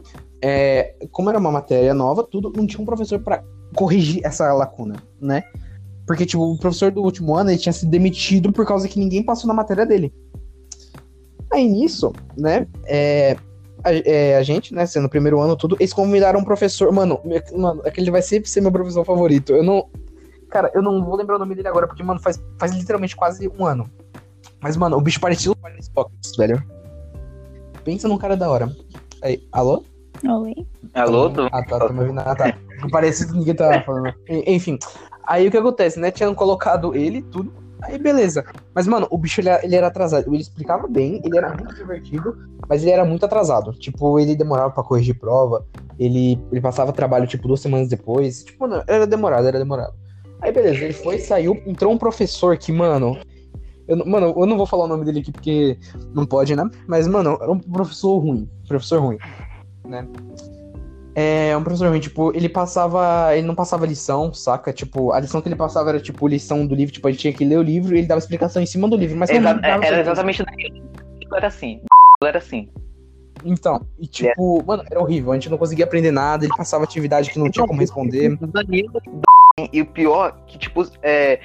[0.41, 3.43] É, como era uma matéria nova, tudo, não tinha um professor pra
[3.75, 5.43] corrigir essa lacuna, né?
[6.07, 9.25] Porque, tipo, o professor do último ano ele tinha sido demitido por causa que ninguém
[9.25, 10.15] passou na matéria dele.
[11.55, 13.37] Aí nisso, né, é,
[13.85, 16.91] a, é, a gente, né, sendo o primeiro ano, tudo, eles convidaram um professor.
[16.91, 17.21] Mano,
[17.57, 19.53] mano, aquele vai sempre ser meu professor favorito.
[19.55, 19.87] Eu não.
[20.51, 23.49] Cara, eu não vou lembrar o nome dele agora, porque, mano, faz, faz literalmente quase
[23.57, 23.89] um ano.
[24.61, 25.57] Mas, mano, o bicho parecia o
[25.95, 26.61] Sócrates, velho.
[27.85, 28.75] Pensa num cara da hora.
[29.23, 29.85] Aí, alô?
[30.27, 30.55] Oi.
[30.95, 31.43] Alô, tu?
[31.53, 32.19] Ah, tá, tá me ouvindo.
[32.19, 32.57] Ah, tá.
[32.91, 34.13] Parece que ninguém tá falando.
[34.29, 34.77] En- Enfim.
[35.25, 36.11] Aí o que acontece, né?
[36.11, 37.53] Tinham colocado ele tudo.
[37.85, 38.45] Aí beleza.
[38.75, 40.27] Mas, mano, o bicho ele, era- ele era atrasado.
[40.29, 42.37] Ele explicava bem, ele era muito divertido,
[42.69, 43.73] mas ele era muito atrasado.
[43.73, 45.65] Tipo, ele demorava pra corrigir prova.
[45.99, 48.43] Ele, ele passava trabalho, tipo, duas semanas depois.
[48.45, 49.95] Tipo, mano, era demorado, era demorado.
[50.41, 53.17] Aí beleza, ele foi, saiu, entrou um professor que, mano.
[53.87, 55.79] Eu, não- mano, eu não vou falar o nome dele aqui porque
[56.15, 56.69] não pode, né?
[56.87, 58.49] Mas, mano, era um professor ruim.
[58.67, 59.19] Professor ruim.
[59.87, 60.07] Né?
[61.17, 63.37] É um professor ruim, tipo, ele passava.
[63.37, 64.73] Ele não passava lição, saca?
[64.73, 67.33] Tipo, a lição que ele passava era, tipo, lição do livro, tipo, a gente tinha
[67.33, 69.17] que ler o livro e ele dava explicação em cima do livro.
[69.17, 70.01] Mas não Exa- era certeza.
[70.01, 70.85] exatamente daquilo.
[71.37, 71.81] Era assim.
[72.23, 72.69] Era assim.
[73.45, 75.31] Então, e tipo, mano, era horrível.
[75.33, 78.37] A gente não conseguia aprender nada, ele passava atividade que não tinha como responder.
[79.73, 81.39] E o pior, que, tipo, é,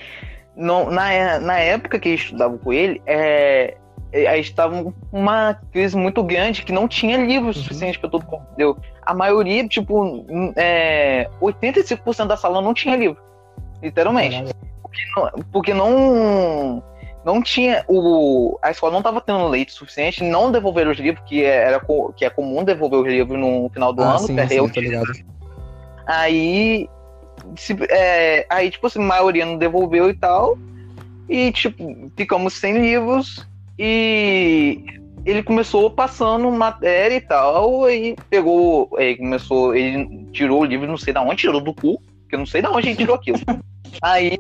[0.56, 3.78] não, na, é- na época que eu estudava com ele, é,
[4.12, 8.26] é, a gente estava uma crise muito grande que não tinha livro suficiente para todo
[8.26, 8.78] mundo, entendeu?
[9.04, 13.22] A maioria, tipo, é, 85% da sala não tinha livro,
[13.82, 14.36] literalmente.
[15.16, 15.46] Caralho.
[15.52, 16.84] Porque não
[17.26, 21.44] não tinha o a escola não estava tendo leite suficiente, não devolveram os livros que
[21.44, 25.24] era co- que é comum devolver os livros no final do Ah, ano, sim, sim.
[26.08, 26.90] Aí,
[27.56, 30.58] se- é, aí, tipo assim, a maioria não devolveu e tal.
[31.28, 33.48] E, tipo, ficamos sem livros.
[33.80, 34.84] E
[35.26, 37.86] ele começou passando matéria e tal.
[37.86, 42.02] Aí pegou, aí começou, ele tirou o livro, não sei da onde, tirou do cu,
[42.28, 43.40] que eu não sei da onde ele tirou aquilo.
[44.04, 44.38] Aí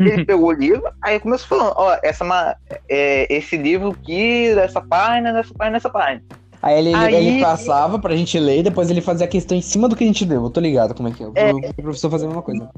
[0.00, 2.56] ele pegou o livro, aí começou falando, ó, essa,
[2.88, 6.22] é, esse livro aqui, dessa página, dessa página, dessa página.
[6.60, 9.62] Aí ele, Aí- ele passava pra gente ler e depois ele fazia a questão em
[9.62, 10.42] cima do que a gente deu.
[10.42, 11.26] Eu tô ligado como é que é.
[11.26, 11.52] O, É.
[11.52, 12.68] o professor fazia a mesma coisa.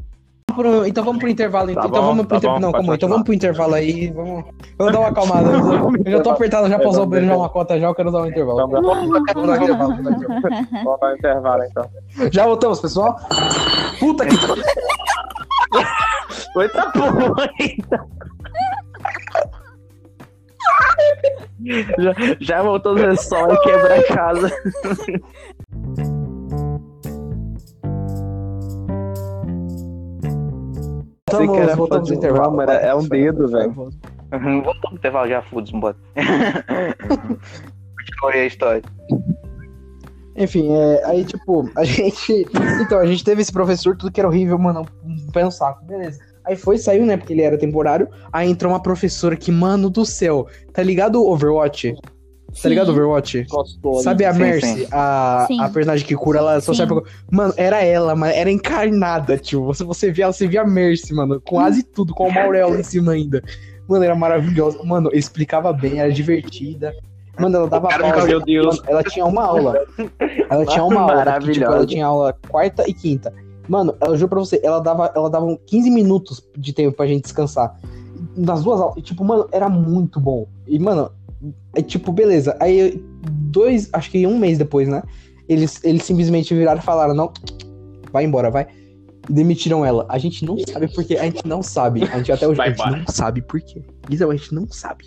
[0.55, 1.71] Pro- então vamos pro intervalo.
[1.71, 2.61] Então, Tá então bom, vamos pro tá intervalo.
[2.61, 2.95] bom, Não, calma.
[2.95, 4.11] Então vamos pro intervalo aí.
[4.13, 4.45] Vamos,
[4.79, 5.51] vamos dar uma acalmada.
[6.05, 7.87] Eu já tô apertado já pra usar o banheiro já uma cota já.
[7.87, 8.59] Eu quero dar um intervalo.
[8.59, 8.81] Vamos dar-
[9.35, 9.89] Vamos dar um intervalo.
[9.95, 10.67] vamos dar um intervalo.
[10.85, 11.91] Vamos dar um intervalo, então.
[12.33, 13.17] Já voltamos, pessoal?
[13.99, 14.35] Puta que.
[16.61, 18.07] Eita porra, eita.
[21.99, 24.53] Já, já voltou o sol e quebra a casa.
[31.39, 32.51] Voltamos, voltamos do intervalo.
[32.57, 33.73] Câmera, é um dedo, velho.
[33.73, 35.97] Voltamos pro intervalo já, foda-se, bora.
[37.97, 38.83] Continua aí a história.
[40.37, 42.47] Enfim, é, aí, tipo, a gente.
[42.81, 45.85] Então, a gente teve esse professor, tudo que era horrível, mano, um pé no saco,
[45.85, 46.19] beleza.
[46.45, 47.17] Aí foi, saiu, né?
[47.17, 48.09] Porque ele era temporário.
[48.33, 51.95] Aí entrou uma professora que, mano do céu, tá ligado o Overwatch?
[52.63, 53.47] Tá ligado o Overwatch?
[53.51, 54.03] Gostoso.
[54.03, 54.87] Sabe a Sim, Mercy, sim.
[54.93, 55.61] A, Sim.
[55.61, 56.79] a personagem que cura, ela só Sim.
[56.79, 57.11] serve pra...
[57.31, 59.65] Mano, era ela, mas era encarnada, tio.
[59.65, 62.83] Você, você via, você via a Mercy, mano, com quase tudo, com uma auréola em
[62.83, 63.43] cima ainda.
[63.89, 64.83] Mano, era maravilhosa.
[64.85, 66.95] Mano, explicava bem, era divertida.
[67.39, 68.27] Mano, ela dava pausa.
[68.27, 68.77] Meu Deus.
[68.79, 69.85] Mano, ela tinha uma aula.
[70.49, 71.15] Ela tinha uma aula.
[71.15, 71.77] Que, tipo, Maravilhosa.
[71.77, 73.33] ela tinha aula quarta e quinta.
[73.69, 77.07] Mano, eu juro pra você, ela dava, ela dava um 15 minutos de tempo pra
[77.07, 77.75] gente descansar.
[78.37, 78.97] Nas duas aulas.
[78.97, 80.47] E, tipo, mano, era muito bom.
[80.67, 81.11] E, mano,
[81.75, 82.57] é tipo, beleza.
[82.61, 83.03] Aí,
[83.51, 85.03] dois, acho que um mês depois, né?
[85.49, 87.33] Eles, eles simplesmente viraram e falaram: não,
[88.13, 88.67] vai embora, vai.
[89.29, 90.07] Demitiram ela.
[90.09, 91.17] A gente não sabe por quê.
[91.17, 92.05] A gente não sabe.
[92.05, 93.83] A gente até hoje a gente não sabe por quê.
[94.11, 95.05] Isso a gente não sabe.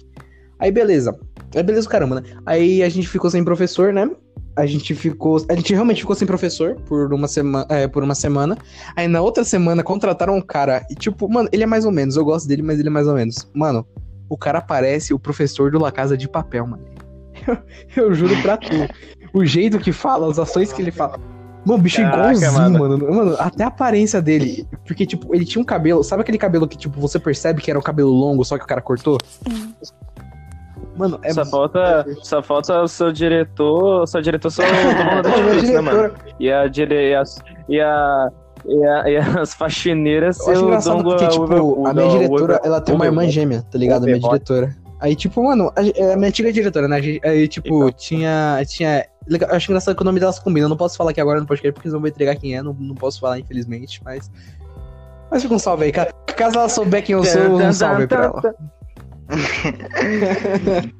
[0.60, 1.18] Aí, beleza.
[1.56, 2.24] Aí, beleza, caramba, né?
[2.46, 4.10] Aí a gente ficou sem professor, né?
[4.56, 5.38] A gente ficou.
[5.50, 7.68] A gente realmente ficou sem professor por uma semana.
[7.70, 8.58] É, por uma semana.
[8.96, 10.84] Aí na outra semana contrataram um cara.
[10.90, 12.18] E, tipo, mano, ele é mais ou menos.
[12.18, 13.48] Eu gosto dele, mas ele é mais ou menos.
[13.54, 13.86] Mano,
[14.30, 16.86] o cara parece o professor do La Casa de Papel, mano.
[17.48, 17.58] Eu,
[18.06, 18.74] eu juro pra tu.
[19.34, 21.20] O jeito que fala, as ações que ele fala.
[21.66, 22.98] Mano, o bicho é Caraca, igualzinho, mano.
[22.98, 23.16] mano.
[23.16, 23.36] mano.
[23.40, 24.66] Até a aparência dele.
[24.86, 26.02] Porque, tipo, ele tinha um cabelo.
[26.04, 28.68] Sabe aquele cabelo que, tipo, você percebe que era um cabelo longo, só que o
[28.68, 29.18] cara cortou?
[30.96, 31.34] Mano, é.
[31.34, 35.70] Só falta, só falta o seu diretor, o seu diretor dono da Pô, minha Netflix,
[35.70, 35.98] né, mano?
[35.98, 36.36] diretora.
[36.40, 36.96] E a, dire...
[36.96, 38.32] e, e, a...
[38.68, 39.10] E, a...
[39.10, 42.60] e as faxineiras Eu acho o engraçado porque, da tipo, Uber- a minha diretora, Uber-
[42.64, 44.04] ela tem uma irmã gêmea, tá ligado?
[44.04, 44.76] A minha diretora.
[45.00, 46.98] Aí, tipo, mano, a, é a minha antiga diretora, né?
[46.98, 47.92] A Aí, tipo, Então.
[47.92, 48.62] tinha.
[48.68, 50.66] tinha legal- eu acho engraçado que o nome delas combina.
[50.66, 52.64] Eu não posso falar aqui agora no podcast porque eles vão me entregar quem é.
[52.64, 54.32] Não, não posso falar, infelizmente, mas.
[55.30, 55.92] Mas fica um salve aí.
[55.92, 58.42] Ca- Caso ela souber quem eu sou, um salve pra ela.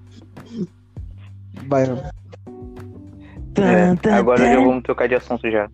[1.68, 1.84] Vai,
[3.56, 5.68] É, agora já vamos trocar de assunto já.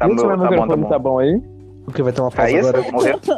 [0.00, 0.88] Tá, Gente, meu, meu tá bom, tá bom.
[0.88, 1.40] tá bom aí?
[1.84, 2.82] porque vai ter uma pausa Aí agora.
[2.92, 3.20] morreu.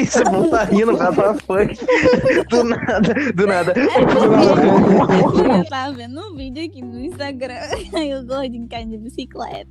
[0.00, 1.78] Esse bom tá rindo, vai pra funk.
[2.50, 3.72] Do nada, do nada.
[3.76, 7.54] Eu tava vendo um vídeo aqui no Instagram.
[7.94, 9.66] Aí o gordinho caindo de bicicleta.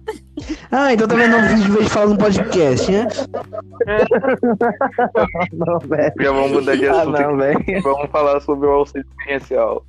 [0.71, 3.07] Ah, então tá vendo um vídeo em vez de falar no podcast, né?
[5.53, 6.13] Não, velho.
[6.19, 7.57] Já vamos mudar de Ah, assunto não, velho.
[7.59, 7.79] aqui.
[7.81, 9.85] Vamos falar sobre o auxílio emergencial.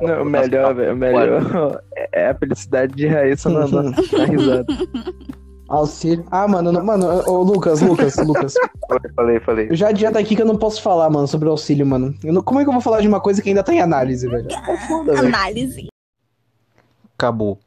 [0.00, 4.66] Não, o melhor, velho, o melhor é a felicidade de Raíssa na, na, na risada.
[5.68, 6.24] Auxílio.
[6.32, 8.54] Ah, mano, não- mano, ô Lucas, Lucas, Lucas.
[9.14, 9.68] Falei, falei.
[9.70, 12.12] Eu já adianto aqui que eu não posso falar, mano, sobre o auxílio, mano.
[12.24, 13.80] Eu não- como é que eu vou falar de uma coisa que ainda tá em
[13.80, 14.48] análise, velho?
[14.50, 15.28] É foda, velho.
[15.28, 15.86] Análise.
[17.16, 17.58] Acabou.